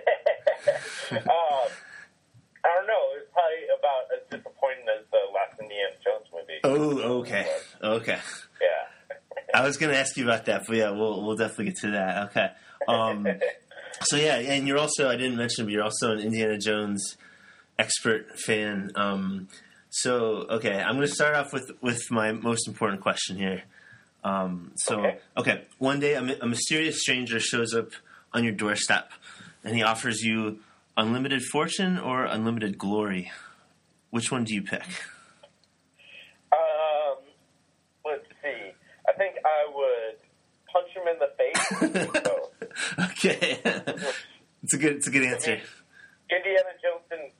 [1.12, 3.04] I don't know.
[3.18, 6.60] It's probably about as disappointing as the last Indiana Jones movie.
[6.64, 7.46] Oh, okay,
[7.82, 8.18] okay.
[8.62, 9.58] Yeah.
[9.60, 11.90] I was going to ask you about that, but yeah, we'll we'll definitely get to
[11.90, 12.30] that.
[12.30, 12.48] Okay.
[12.88, 13.26] Um,
[14.04, 17.18] so yeah, and you're also I didn't mention, but you're also an Indiana Jones
[17.78, 18.90] expert fan.
[18.94, 19.48] Um,
[19.90, 23.64] so okay, I'm going to start off with with my most important question here.
[24.22, 25.18] Um, so okay.
[25.36, 25.64] okay.
[25.78, 27.90] one day a, a mysterious stranger shows up
[28.32, 29.10] on your doorstep,
[29.64, 30.58] and he offers you
[30.96, 33.30] unlimited fortune or unlimited glory.
[34.10, 34.82] Which one do you pick?
[36.52, 37.16] Um,
[38.04, 38.72] let's see.
[39.08, 40.16] I think I would
[40.72, 41.60] punch him in the face.
[43.10, 43.60] okay,
[44.62, 44.96] it's a good.
[44.96, 45.60] It's a good answer.
[46.30, 47.32] Indiana Jones didn't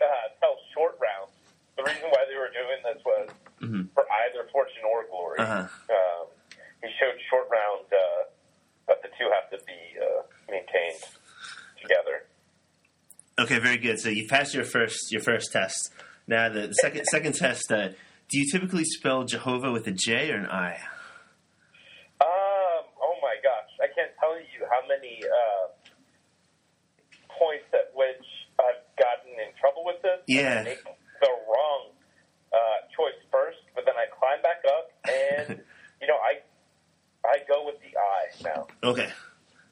[0.00, 0.04] uh,
[0.40, 1.32] tell short rounds.
[1.76, 3.28] The reason why they were doing this was
[3.64, 3.82] mm-hmm.
[3.94, 5.38] for either fortune or glory.
[5.40, 5.66] Uh-huh.
[5.66, 6.26] Um,
[6.82, 8.28] he showed short round, uh,
[8.86, 11.00] but the two have to be uh, maintained
[11.80, 12.28] together.
[13.38, 13.98] Okay, very good.
[13.98, 15.90] So you passed your first your first test.
[16.26, 17.70] Now the second second test.
[17.70, 17.88] Uh,
[18.28, 20.74] do you typically spell Jehovah with a J or an I?
[22.20, 22.84] Um.
[23.00, 25.90] Oh my gosh, I can't tell you how many uh,
[27.38, 28.24] points at which
[28.58, 30.20] I've gotten in trouble with this.
[30.26, 30.62] Yeah.
[30.62, 31.90] The wrong
[32.52, 33.53] uh, choice first,
[33.94, 35.60] then I climb back up, and
[36.00, 36.40] you know I
[37.26, 38.66] I go with the I now.
[38.82, 39.08] Okay,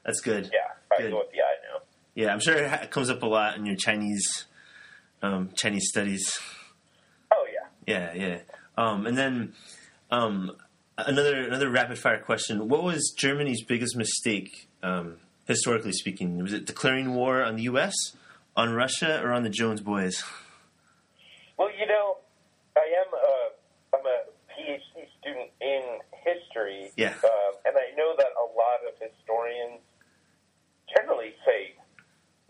[0.05, 0.49] that's good.
[0.51, 0.59] Yeah,
[0.91, 1.11] I Good.
[1.11, 1.81] go with the I now.
[2.15, 4.45] Yeah, I'm sure it comes up a lot in your Chinese
[5.21, 6.39] um, Chinese studies.
[7.31, 8.13] Oh yeah.
[8.13, 8.39] Yeah, yeah.
[8.77, 9.53] Um, and then
[10.11, 10.51] um,
[10.97, 15.17] another another rapid fire question: What was Germany's biggest mistake, um,
[15.47, 16.37] historically speaking?
[16.41, 17.93] Was it declaring war on the U.S.,
[18.55, 20.23] on Russia, or on the Jones boys?
[21.57, 22.17] Well, you know,
[22.75, 24.19] I am a I'm a
[24.51, 26.91] PhD student in history.
[26.99, 27.15] Yeah.
[27.23, 29.79] Um, and I know that a lot of historians
[30.91, 31.73] generally say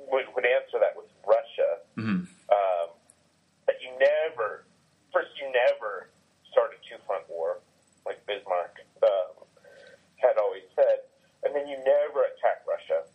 [0.09, 1.69] would would answer that with Russia.
[1.95, 2.25] Mhm.
[2.49, 2.87] Um,
[3.65, 4.65] but you never,
[5.13, 6.09] first, you never
[6.51, 7.59] start a two front war
[8.05, 9.45] like Bismarck um,
[10.17, 11.07] had always said,
[11.43, 13.05] and then you never attack Russia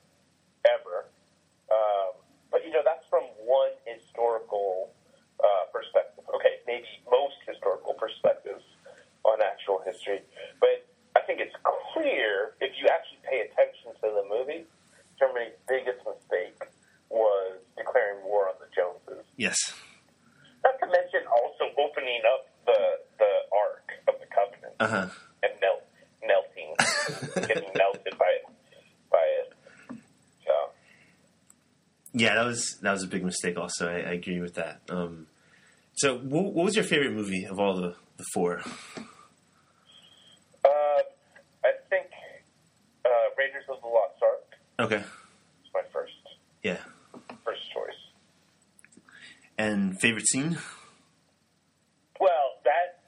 [0.65, 1.11] ever.
[1.71, 2.17] Um,
[2.51, 4.95] but you know that's from one historical
[5.43, 6.25] uh, perspective.
[6.35, 8.65] Okay, maybe most historical perspectives
[9.25, 10.23] on actual history,
[10.61, 10.87] but
[11.17, 11.55] I think it's
[11.93, 14.65] clear if you actually pay attention to the movie,
[15.21, 16.57] Germany's biggest mistake
[17.11, 19.27] was declaring war on the Joneses.
[19.37, 19.57] Yes.
[20.65, 22.81] Not to mention also opening up the
[23.19, 25.07] the Ark of the Covenant Uh huh.
[25.43, 25.85] and melt,
[26.25, 26.75] melting,
[27.47, 28.45] getting melted by it,
[29.11, 29.53] by it.
[30.47, 30.53] So
[32.13, 32.35] Yeah,
[32.83, 33.57] that was a big mistake.
[33.59, 34.81] Also, I, I agree with that.
[34.89, 35.27] Um,
[35.95, 38.61] so, what, what was your favorite movie of all the the four?
[40.65, 42.07] uh, I think
[43.05, 44.97] uh, Raiders of the Lost Ark Okay.
[45.65, 46.13] is my first
[46.63, 46.79] Yeah.
[47.45, 49.03] first choice.
[49.57, 50.59] And favorite scene?
[52.21, 53.01] Well, that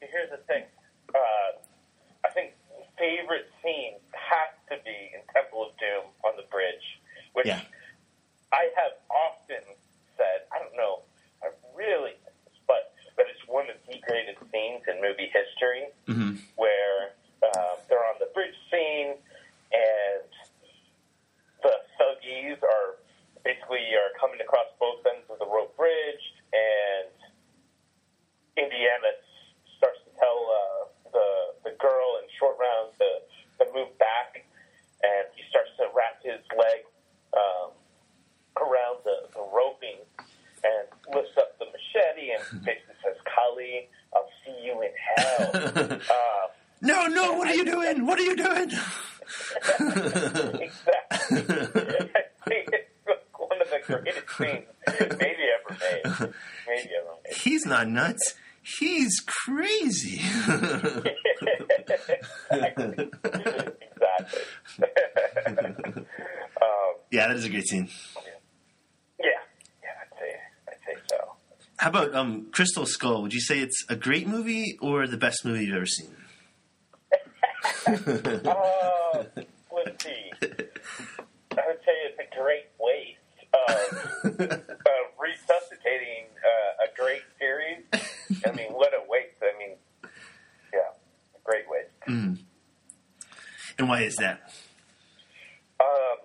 [0.00, 0.64] here's the thing.
[1.14, 1.60] Uh,
[2.24, 2.52] I think
[2.98, 6.84] favorite scene has to be in Temple of Doom on the bridge,
[7.32, 7.60] which Yeah.
[8.52, 9.64] I have often
[10.16, 10.46] said.
[10.52, 11.02] I don't know.
[11.42, 12.14] I really,
[12.66, 16.36] but but it's one of the greatest scenes in movie history, Mm-hmm.
[16.56, 17.12] where
[17.42, 19.14] uh, they're on the bridge scene
[19.72, 20.28] and
[21.62, 22.96] the Thuggees are
[23.44, 27.10] basically are coming across both ends of the rope bridge, and
[28.84, 29.16] Indiana
[29.78, 34.44] starts to tell uh, the the girl in short round to, to move back,
[35.00, 36.84] and he starts to wrap his leg
[37.32, 37.72] um,
[38.60, 40.04] around the, the roping
[40.64, 40.84] and
[41.16, 45.50] lifts up the machete and basically says "Kali," I'll see you in hell."
[46.12, 48.04] Uh, no, no, what are you doing?
[48.04, 48.68] What are you doing?
[50.60, 51.40] exactly.
[52.12, 52.92] I think it's
[53.32, 54.68] one of the greatest scenes
[55.16, 56.04] maybe ever made.
[56.68, 57.34] Maybe ever made.
[57.34, 58.34] He's not nuts.
[58.78, 60.20] He's crazy.
[62.50, 63.10] exactly.
[63.22, 64.42] exactly.
[66.62, 67.88] um, yeah, that is a great scene.
[69.20, 69.26] yeah,
[69.82, 71.16] yeah, I'd say, I'd say so.
[71.76, 73.22] How about um, Crystal Skull?
[73.22, 76.10] Would you say it's a great movie or the best movie you've ever seen?
[77.86, 79.24] Uh,
[79.72, 80.30] let's see.
[80.42, 83.18] I would say it's a great waste
[83.52, 87.84] of, of resuscitating uh, a great series.
[88.46, 89.36] I mean, what a waste!
[89.42, 89.76] I mean,
[90.72, 90.90] yeah,
[91.44, 91.90] great waste.
[92.08, 92.38] Mm.
[93.78, 94.52] And why is that?
[95.80, 96.16] Um,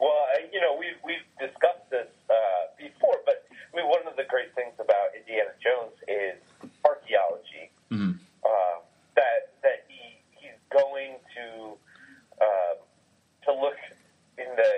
[0.00, 2.34] well, I, you know, we've we've discussed this uh,
[2.78, 7.70] before, but I mean, one of the great things about Indiana Jones is archaeology.
[7.90, 8.18] Mhm.
[8.44, 8.78] Uh,
[9.14, 11.76] that that he he's going to
[12.42, 12.76] um,
[13.44, 13.78] to look
[14.38, 14.72] in the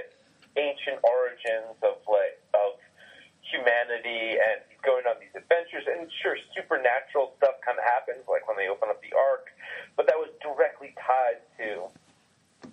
[0.60, 2.78] ancient origins of like of
[3.42, 5.84] humanity, and he's going on these adventures.
[5.88, 9.48] And sure, supernatural stuff kind of happens, like when they open up the Ark,
[9.96, 11.88] but that was directly tied to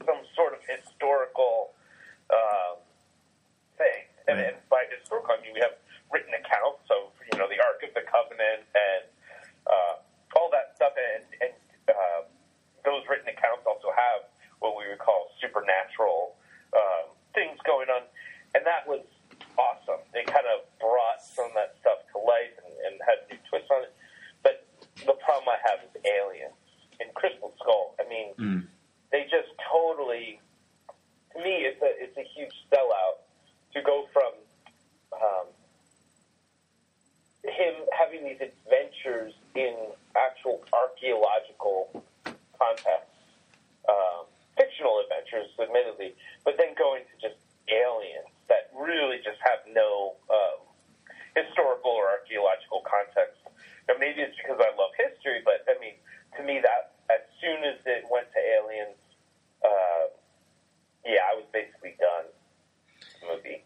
[0.06, 1.72] some sort of historical
[2.32, 2.78] um,
[3.78, 4.04] thing.
[4.28, 5.78] And, and by historical, I mean we have
[6.12, 9.04] written accounts of you know the Ark of the Covenant and
[9.70, 9.94] uh,
[10.38, 11.54] all that stuff, and, and
[11.90, 12.22] uh,
[12.84, 14.26] those written accounts also have
[14.60, 16.36] what we would call supernatural
[16.74, 18.02] um, things going on,
[18.58, 19.02] and that was
[19.58, 20.02] awesome.
[20.14, 23.70] They kind of brought some of that stuff to life and, and had new twists
[23.72, 23.94] on it.
[24.44, 24.66] But
[25.06, 26.58] the problem I have is aliens
[27.00, 27.94] in Crystal Skull.
[28.02, 28.68] I mean Mm.
[29.12, 30.40] they just totally
[31.34, 33.24] to me it's a it's a huge sellout
[33.74, 34.32] to go from
[35.16, 35.48] um,
[37.44, 39.76] him having these adventures in
[40.16, 42.04] actual archaeological
[42.58, 43.20] contexts,
[43.88, 44.26] um,
[44.58, 47.38] fictional adventures, admittedly, but then going to just
[47.70, 50.60] aliens that really just have no um,
[51.36, 53.38] historical or archaeological context.
[53.88, 55.94] Now, maybe it's because I love history, but I mean,
[56.38, 58.98] to me, that as soon as it went to aliens,
[59.62, 60.10] uh,
[61.06, 62.26] yeah, I was basically done.
[63.30, 63.62] with the Movie.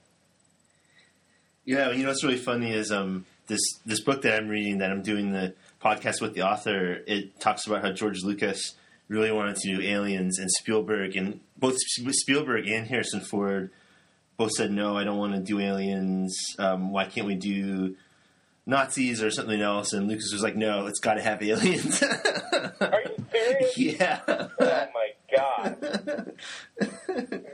[1.66, 4.91] Yeah, you know what's really funny is um this this book that I'm reading that
[4.91, 7.01] I'm doing the podcast with the author.
[7.07, 8.76] It talks about how George Lucas
[9.07, 11.78] really wanted to do Aliens, and Spielberg and both
[12.11, 13.72] Spielberg and Harrison Ford
[14.36, 16.38] both said no, I don't want to do Aliens.
[16.57, 17.95] Um, why can't we do
[18.65, 19.93] Nazis or something else?
[19.93, 22.03] And Lucas was like, no, it's got to have aliens.
[22.82, 23.78] Are you serious?
[23.78, 24.20] yeah.
[24.28, 26.34] Oh my god!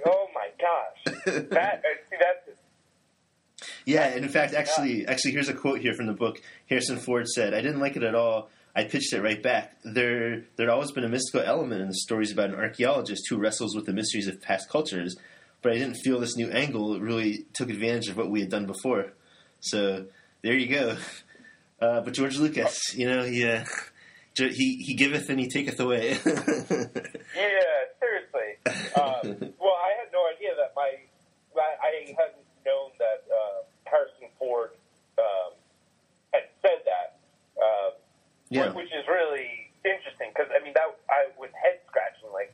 [0.07, 1.15] Oh my gosh!
[1.49, 2.59] That uh, see that's
[3.85, 6.41] Yeah, and in fact, actually, actually, here's a quote here from the book.
[6.67, 8.49] Harrison Ford said, "I didn't like it at all.
[8.75, 9.77] I pitched it right back.
[9.83, 13.73] There, there'd always been a mystical element in the stories about an archaeologist who wrestles
[13.75, 15.15] with the mysteries of past cultures,
[15.61, 18.65] but I didn't feel this new angle really took advantage of what we had done
[18.65, 19.13] before.
[19.61, 20.07] So
[20.41, 20.97] there you go.
[21.79, 23.63] Uh, but George Lucas, you know, he uh,
[24.35, 26.09] he he giveth and he taketh away.
[26.25, 27.75] yeah.
[27.99, 28.49] Seriously.
[28.95, 30.95] Um, well, I had no idea that my
[31.55, 34.71] I, I hadn't known that uh, Harrison Ford
[35.17, 35.53] um,
[36.33, 37.19] had said that.
[37.61, 37.91] Um,
[38.49, 42.53] yeah, which is really interesting because I mean that I was head scratching like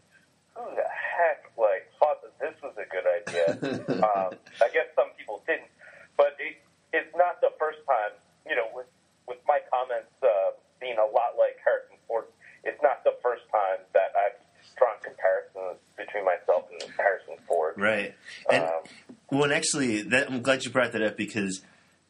[0.55, 3.47] who the heck like thought that this was a good idea.
[4.03, 5.71] um, I guess some people didn't,
[6.17, 6.59] but it,
[6.91, 8.15] it's not the first time.
[8.47, 8.89] You know, with
[9.27, 12.25] with my comments uh, being a lot like Harrison Ford,
[12.63, 14.39] it's not the first time that I've
[14.77, 17.75] drawn comparisons between myself and Harrison Ford.
[17.77, 18.13] right.
[18.51, 18.83] And Um,
[19.31, 21.61] Well, and actually, that I'm glad you brought that up because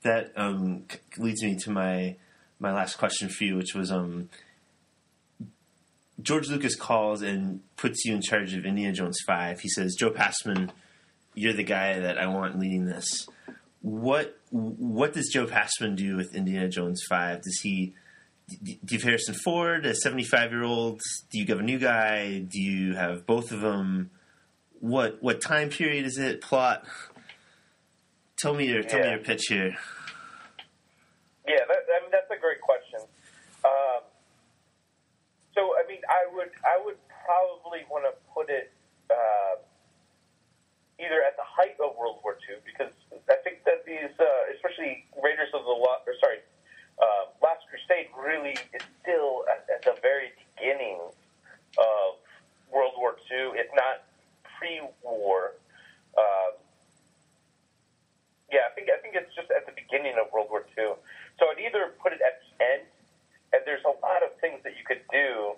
[0.03, 0.85] that um,
[1.17, 2.15] leads me to my
[2.61, 4.29] my last question for you, which was um,
[6.21, 9.59] George Lucas calls and puts you in charge of Indiana Jones Five.
[9.59, 10.71] He says, "Joe Passman,
[11.33, 13.27] you're the guy that I want leading this."
[13.81, 17.41] What what does Joe Passman do with Indiana Jones Five?
[17.41, 17.93] Does he
[18.63, 21.01] do you have Harrison Ford, a 75 year old?
[21.31, 22.39] Do you have a new guy?
[22.39, 24.11] Do you have both of them?
[24.79, 26.41] What what time period is it?
[26.41, 26.85] Plot?
[28.37, 29.75] Tell me your tell me your pitch here.
[31.47, 32.99] Yeah, that, I mean that's a great question.
[33.63, 34.01] Um,
[35.55, 38.71] so, I mean, I would I would probably want to put it
[39.09, 39.59] uh,
[40.99, 42.93] either at the height of World War II because
[43.29, 46.39] I think that these, uh, especially Raiders of the Lost, or sorry,
[47.01, 50.99] uh, Last Crusade, really is still at, at the very beginning
[51.77, 52.21] of
[52.71, 53.59] World War II.
[53.59, 54.07] It's not
[54.57, 55.57] pre-war.
[56.17, 56.53] Um,
[58.51, 60.95] yeah, I think I think it's just at the beginning of World War II.
[61.39, 62.83] So I'd either put it at the end,
[63.53, 65.55] and there's a lot of things that you could do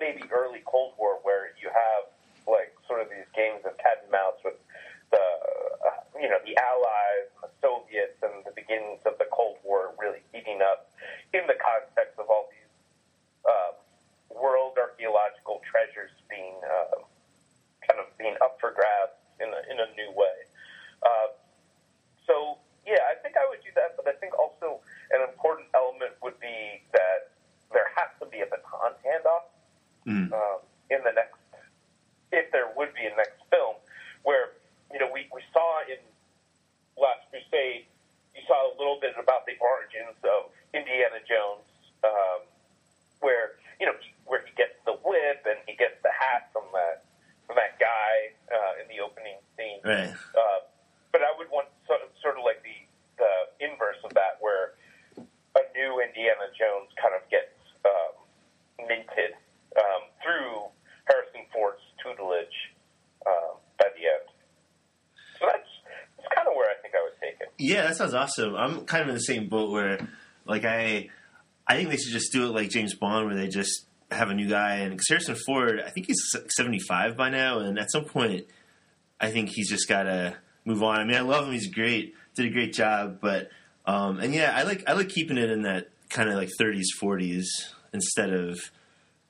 [0.00, 2.08] maybe early Cold War where you have
[2.48, 4.56] like sort of these games of cat and mouse with
[5.12, 9.60] the uh, you know the Allies, and the Soviets, and the beginnings of the Cold
[9.62, 10.90] War really heating up
[11.36, 12.72] in the context of all these
[13.44, 13.74] um,
[14.34, 17.04] world archaeological treasures being uh,
[17.86, 20.36] kind of being up for grabs in a, in a new way.
[21.04, 21.28] Uh,
[22.26, 22.56] so
[22.88, 24.80] yeah, I think I would do that, but I think also
[25.12, 27.30] an important element would be that
[27.70, 29.46] there has to be a baton handoff
[30.06, 30.32] Mm.
[30.32, 30.58] um,
[30.88, 31.36] in the next,
[32.32, 33.76] if there would be a next film,
[34.24, 34.56] where
[34.92, 36.00] you know we, we saw in
[36.96, 37.84] Last Crusade,
[38.32, 41.68] you saw a little bit about the origins of Indiana Jones,
[42.02, 42.48] um,
[43.20, 47.04] where you know where he gets the whip and he gets the hat from that
[47.44, 49.84] from that guy uh, in the opening scene.
[49.84, 50.16] Right.
[50.32, 50.60] Uh,
[51.12, 52.76] but I would want sort of, sort of like the
[53.20, 54.80] the inverse of that, where
[55.20, 57.52] a new Indiana Jones kind of gets
[57.84, 58.16] um,
[58.88, 59.36] minted
[59.76, 60.66] um, through
[61.06, 62.74] Harrison Ford's tutelage
[63.26, 64.26] um, by the end.
[65.38, 65.70] So that's
[66.18, 67.49] that's kind of where I think I would take it.
[67.60, 68.54] Yeah, that sounds awesome.
[68.56, 70.08] I'm kind of in the same boat where,
[70.46, 71.10] like, I,
[71.66, 74.34] I think they should just do it like James Bond, where they just have a
[74.34, 74.76] new guy.
[74.76, 76.22] And because Harrison Ford, I think he's
[76.56, 78.46] 75 by now, and at some point,
[79.20, 81.00] I think he's just got to move on.
[81.00, 83.50] I mean, I love him; he's great, did a great job, but,
[83.84, 86.86] um, and yeah, I like I like keeping it in that kind of like 30s,
[87.00, 87.44] 40s
[87.92, 88.58] instead of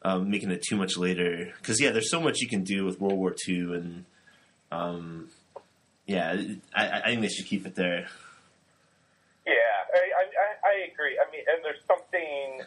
[0.03, 1.53] um, making it too much later.
[1.59, 4.05] Because yeah, there's so much you can do with World War II, and
[4.71, 5.31] um,
[6.11, 6.35] yeah,
[6.75, 8.09] I, I think they should keep it there.
[9.47, 9.53] Yeah,
[9.95, 11.15] I, I, I- agree.
[11.19, 12.61] I mean, and there's something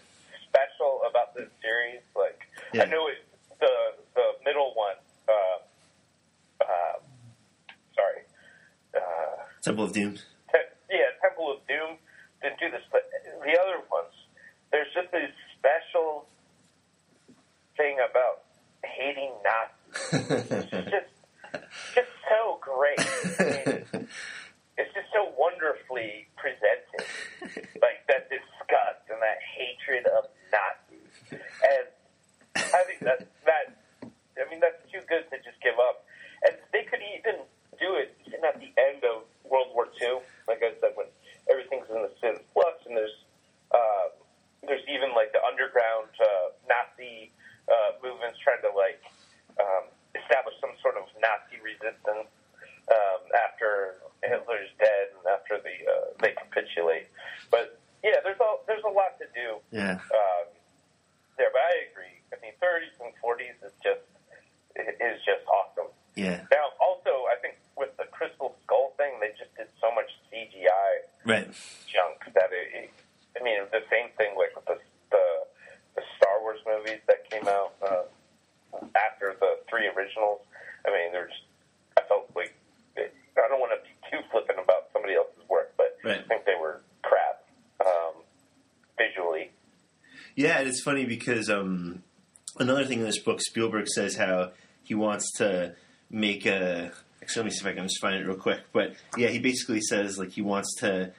[0.48, 2.02] special about this series.
[2.16, 2.40] Like,
[2.74, 2.84] Yeah.
[2.84, 3.20] I know it,
[3.60, 3.74] the
[4.16, 4.96] the middle one.
[5.28, 5.58] Uh,
[6.64, 6.96] uh,
[7.96, 8.22] sorry.
[8.96, 10.14] Uh, Temple of Doom.
[10.16, 11.98] Te- yeah, Temple of Doom
[12.42, 13.10] didn't do this, but
[13.46, 14.14] the other ones,
[14.72, 16.28] there's just this special
[17.78, 18.44] thing about
[18.84, 19.80] hating Nazis.
[20.74, 21.13] It's just,
[21.96, 23.00] just so great.
[24.74, 27.06] It's just so wonderfully presented,
[27.78, 31.88] like that disgust and that hatred of Nazis, and
[32.58, 36.06] I think that that I mean that's too good to just give up.
[36.42, 37.46] And they could even
[37.78, 41.08] do it even at the end of World War II, like I said, when
[41.50, 43.14] everything's in the synth flux and there's
[43.70, 44.10] uh,
[44.66, 47.30] there's even like the underground uh, Nazi
[47.70, 49.02] uh, movements trying to like
[50.34, 52.26] establish some sort of Nazi resistance
[52.90, 57.06] um, after Hitler's dead and after the uh, they capitulate.
[57.54, 60.02] But yeah, there's a there's a lot to do Yeah.
[60.02, 60.46] um,
[61.38, 61.54] there.
[61.54, 62.18] But I agree.
[62.34, 64.02] I mean, 30s and 40s is just
[64.74, 65.94] is just awesome.
[66.18, 66.42] Yeah.
[66.50, 70.90] Now, also, I think with the Crystal Skull thing, they just did so much CGI
[71.26, 71.46] Right.
[71.86, 72.74] junk that it.
[72.74, 72.90] it
[73.40, 74.78] I mean, the same thing with the
[75.14, 75.26] the,
[75.96, 78.06] the Star Wars movies that came out uh,
[78.98, 80.42] after the three originals.
[80.86, 81.34] I mean, there's.
[81.98, 82.54] I felt like
[82.98, 86.20] I don't want to be too flippant about somebody else's work, but Right.
[86.20, 87.44] I think they were crap
[87.86, 88.14] um,
[88.98, 89.52] visually.
[90.36, 92.04] Yeah, and it's funny because um,
[92.60, 94.52] another thing in this book, Spielberg says how
[94.84, 95.76] he wants to
[96.10, 96.92] make a.
[97.22, 98.60] Actually, let me see if I can just find it real quick.
[98.74, 101.12] But yeah, he basically says like he wants to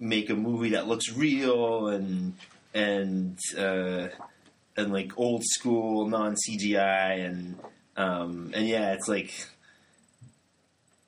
[0.00, 2.34] make a movie that looks real and
[2.72, 4.08] and uh,
[4.76, 7.58] and like old school, non CGI, and
[7.96, 9.32] um, and yeah, it's like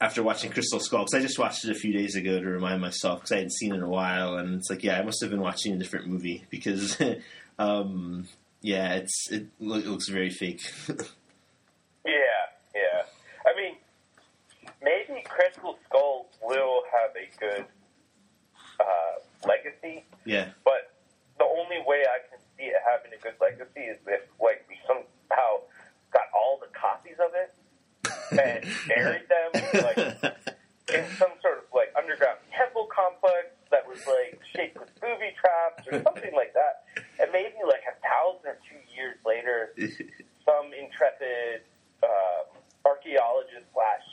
[0.00, 2.80] after watching Crystal Skull, because I just watched it a few days ago to remind
[2.80, 5.20] myself because I hadn't seen it in a while, and it's like, yeah, I must
[5.22, 6.98] have been watching a different movie because,
[7.58, 8.28] um,
[8.60, 10.62] yeah, it's it, loo- it looks very fake.
[12.06, 12.12] Yeah,
[12.74, 13.02] yeah.
[13.46, 13.76] I mean,
[14.82, 17.64] maybe Crystal Skull will have a good
[18.78, 20.92] uh, legacy, yeah, but
[21.38, 24.76] the only way I can see it having a good legacy is if, like, we
[24.86, 25.73] somehow got all the
[27.14, 27.50] copies of it
[28.32, 29.98] and buried them, like,
[30.92, 35.88] in some sort of like underground temple complex that was like shaped with booby traps
[35.90, 36.84] or something like that,
[37.20, 39.72] and maybe like a thousand or two years later,
[40.44, 41.64] some intrepid
[42.02, 42.44] uh,
[42.84, 44.06] archaeologist slash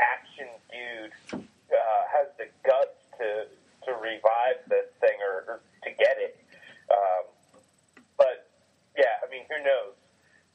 [0.00, 3.46] action dude uh, has the guts to
[3.86, 6.38] to revive this thing or, or to get it.
[6.90, 7.30] Um,
[8.18, 8.50] but
[8.98, 9.94] yeah, I mean, who knows?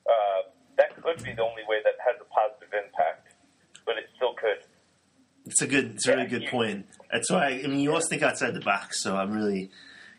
[0.07, 0.47] Uh,
[0.78, 3.34] that could be the only way that has a positive impact,
[3.86, 4.61] but it still could.
[5.58, 6.86] It's a good, it's a really good point.
[7.12, 9.72] That's why I mean, you always think outside the box, so I'm really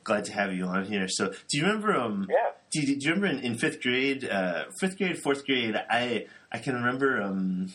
[0.03, 1.07] glad to have you on here.
[1.09, 1.95] So, do you remember?
[1.95, 2.51] Um, Yeah.
[2.73, 5.77] Do you, do you remember in, in fifth grade, uh, fifth grade, fourth grade?
[5.77, 7.23] I I can remember.
[7.23, 7.73] Um,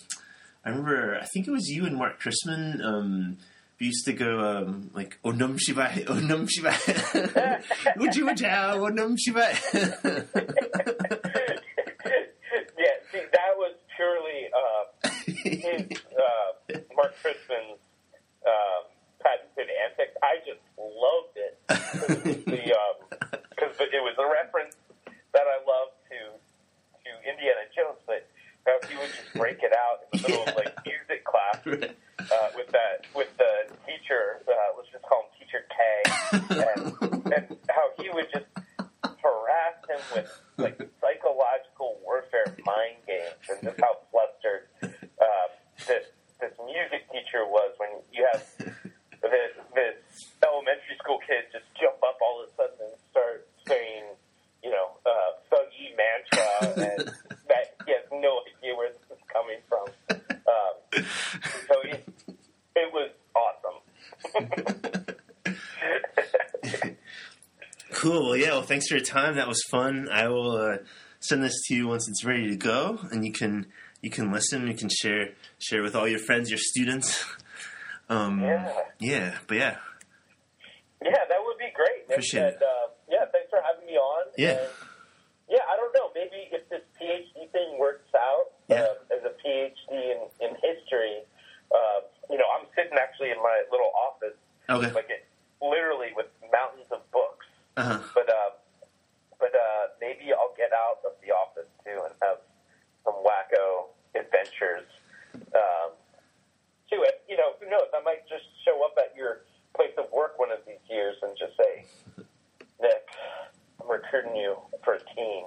[0.65, 1.17] I remember.
[1.21, 2.83] I think it was you and Mark Chrisman.
[2.83, 3.37] Um,
[3.79, 6.75] we used to go um, like Onum Shibai, Onum Shibai,
[8.01, 10.27] Uji Onum Shibai.
[23.93, 26.19] it was a reference that I love to
[27.05, 28.25] to Indiana Jones, but
[28.65, 32.47] how he would just break it out in the middle of like music class uh,
[32.57, 34.41] with that with the teacher.
[34.49, 35.77] Uh, let's just call him Teacher K,
[36.73, 38.49] and, and how he would just
[39.21, 45.49] harass him with like psychological warfare mind games, and just how flustered um,
[45.85, 46.09] this
[46.41, 48.41] this music teacher was when you have
[49.21, 54.03] this this elementary school kid just jump up all of a sudden and start saying,
[54.63, 57.11] you know, uh, Thuggee mantra, and
[57.47, 59.87] that he has no idea where this is coming from.
[60.11, 61.05] Um,
[61.67, 62.07] so it,
[62.75, 63.79] it was awesome.
[67.93, 68.25] Cool.
[68.25, 68.51] Well, yeah.
[68.51, 69.35] Well, thanks for your time.
[69.35, 70.09] That was fun.
[70.11, 70.77] I will uh,
[71.19, 73.67] send this to you once it's ready to go, and you can
[74.01, 74.67] you can listen.
[74.67, 75.29] You can share
[75.59, 77.23] share with all your friends, your students.
[78.09, 78.67] Um, Yeah.
[78.99, 79.37] Yeah.
[79.47, 79.77] But yeah.
[81.01, 82.03] Yeah, that would be great.
[82.11, 82.61] Appreciate and, it.
[82.61, 84.25] uh, yeah, thanks for having me on.
[84.37, 84.59] Yeah.
[84.59, 84.69] And,
[85.49, 86.11] yeah, I don't know.
[86.13, 88.91] Maybe if this PhD thing works out Yeah.
[88.91, 91.23] uh, as a PhD in, in history,
[91.71, 94.37] uh, you know, I'm sitting actually in my little office,
[94.69, 94.91] Okay.
[94.91, 95.25] like it,
[95.63, 97.47] literally with mountains of books.
[97.77, 97.99] Uh huh.
[98.13, 98.51] But uh,
[99.43, 102.39] but uh, maybe I'll get out of the office too and have
[103.03, 104.87] some wacko adventures.
[105.35, 105.91] Um,
[106.89, 107.91] too, and you know, who knows?
[107.91, 109.43] I might just show up at your
[109.75, 111.83] place of work one of these years and just say,
[112.81, 113.03] Nick,
[113.81, 115.43] I'm recruiting you for a team,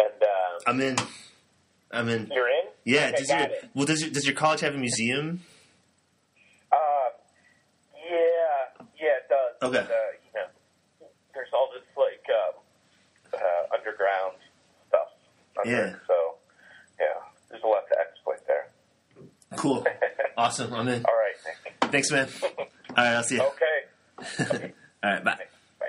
[0.00, 0.96] and um, I'm in.
[1.90, 2.32] I'm in.
[2.32, 2.72] you're in.
[2.86, 3.12] Yeah.
[3.12, 3.70] okay, does your it.
[3.74, 5.42] well does your, does your college have a museum?
[6.72, 7.12] Uh,
[7.92, 9.68] yeah, yeah, it does.
[9.68, 9.84] Okay.
[9.86, 12.62] But, uh, you know, there's all this like um,
[13.34, 14.36] uh, underground
[14.88, 15.08] stuff.
[15.58, 15.94] Under Yeah.
[16.06, 16.34] So,
[17.00, 17.06] yeah,
[17.50, 18.68] there's a lot to exploit there.
[19.56, 19.86] Cool.
[20.34, 20.72] Awesome.
[20.72, 21.04] I'm in.
[21.04, 21.92] All right.
[21.92, 22.26] Thanks, man.
[22.58, 22.66] All
[22.96, 23.16] right.
[23.16, 23.42] I'll see you.
[23.42, 24.72] Okay.
[25.04, 25.22] All right.
[25.22, 25.36] Bye.
[25.78, 25.86] Bye.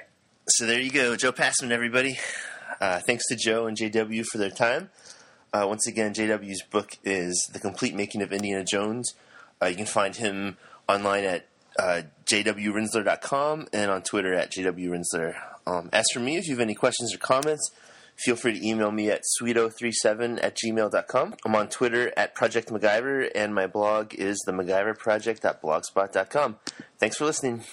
[0.50, 2.20] So there you go, Joe Passman, everybody.
[2.82, 4.90] Uh, thanks to Joe and JW for their time.
[5.54, 9.14] Uh, once again, JW's book is The Complete Making of Indiana Jones.
[9.62, 10.58] Uh, you can find him
[10.90, 11.48] online at
[11.80, 15.36] uh, jwrinzler.com and on Twitter at jwrinzler.
[15.66, 17.72] Um, as for me, if you have any questions or comments,
[18.16, 21.36] feel free to email me at sweeto37 at gmail.com.
[21.46, 26.58] I'm on Twitter at Project MacGyver, and my blog is the MacGyverProject.blogspot.com.
[27.00, 27.64] Thanks for listening.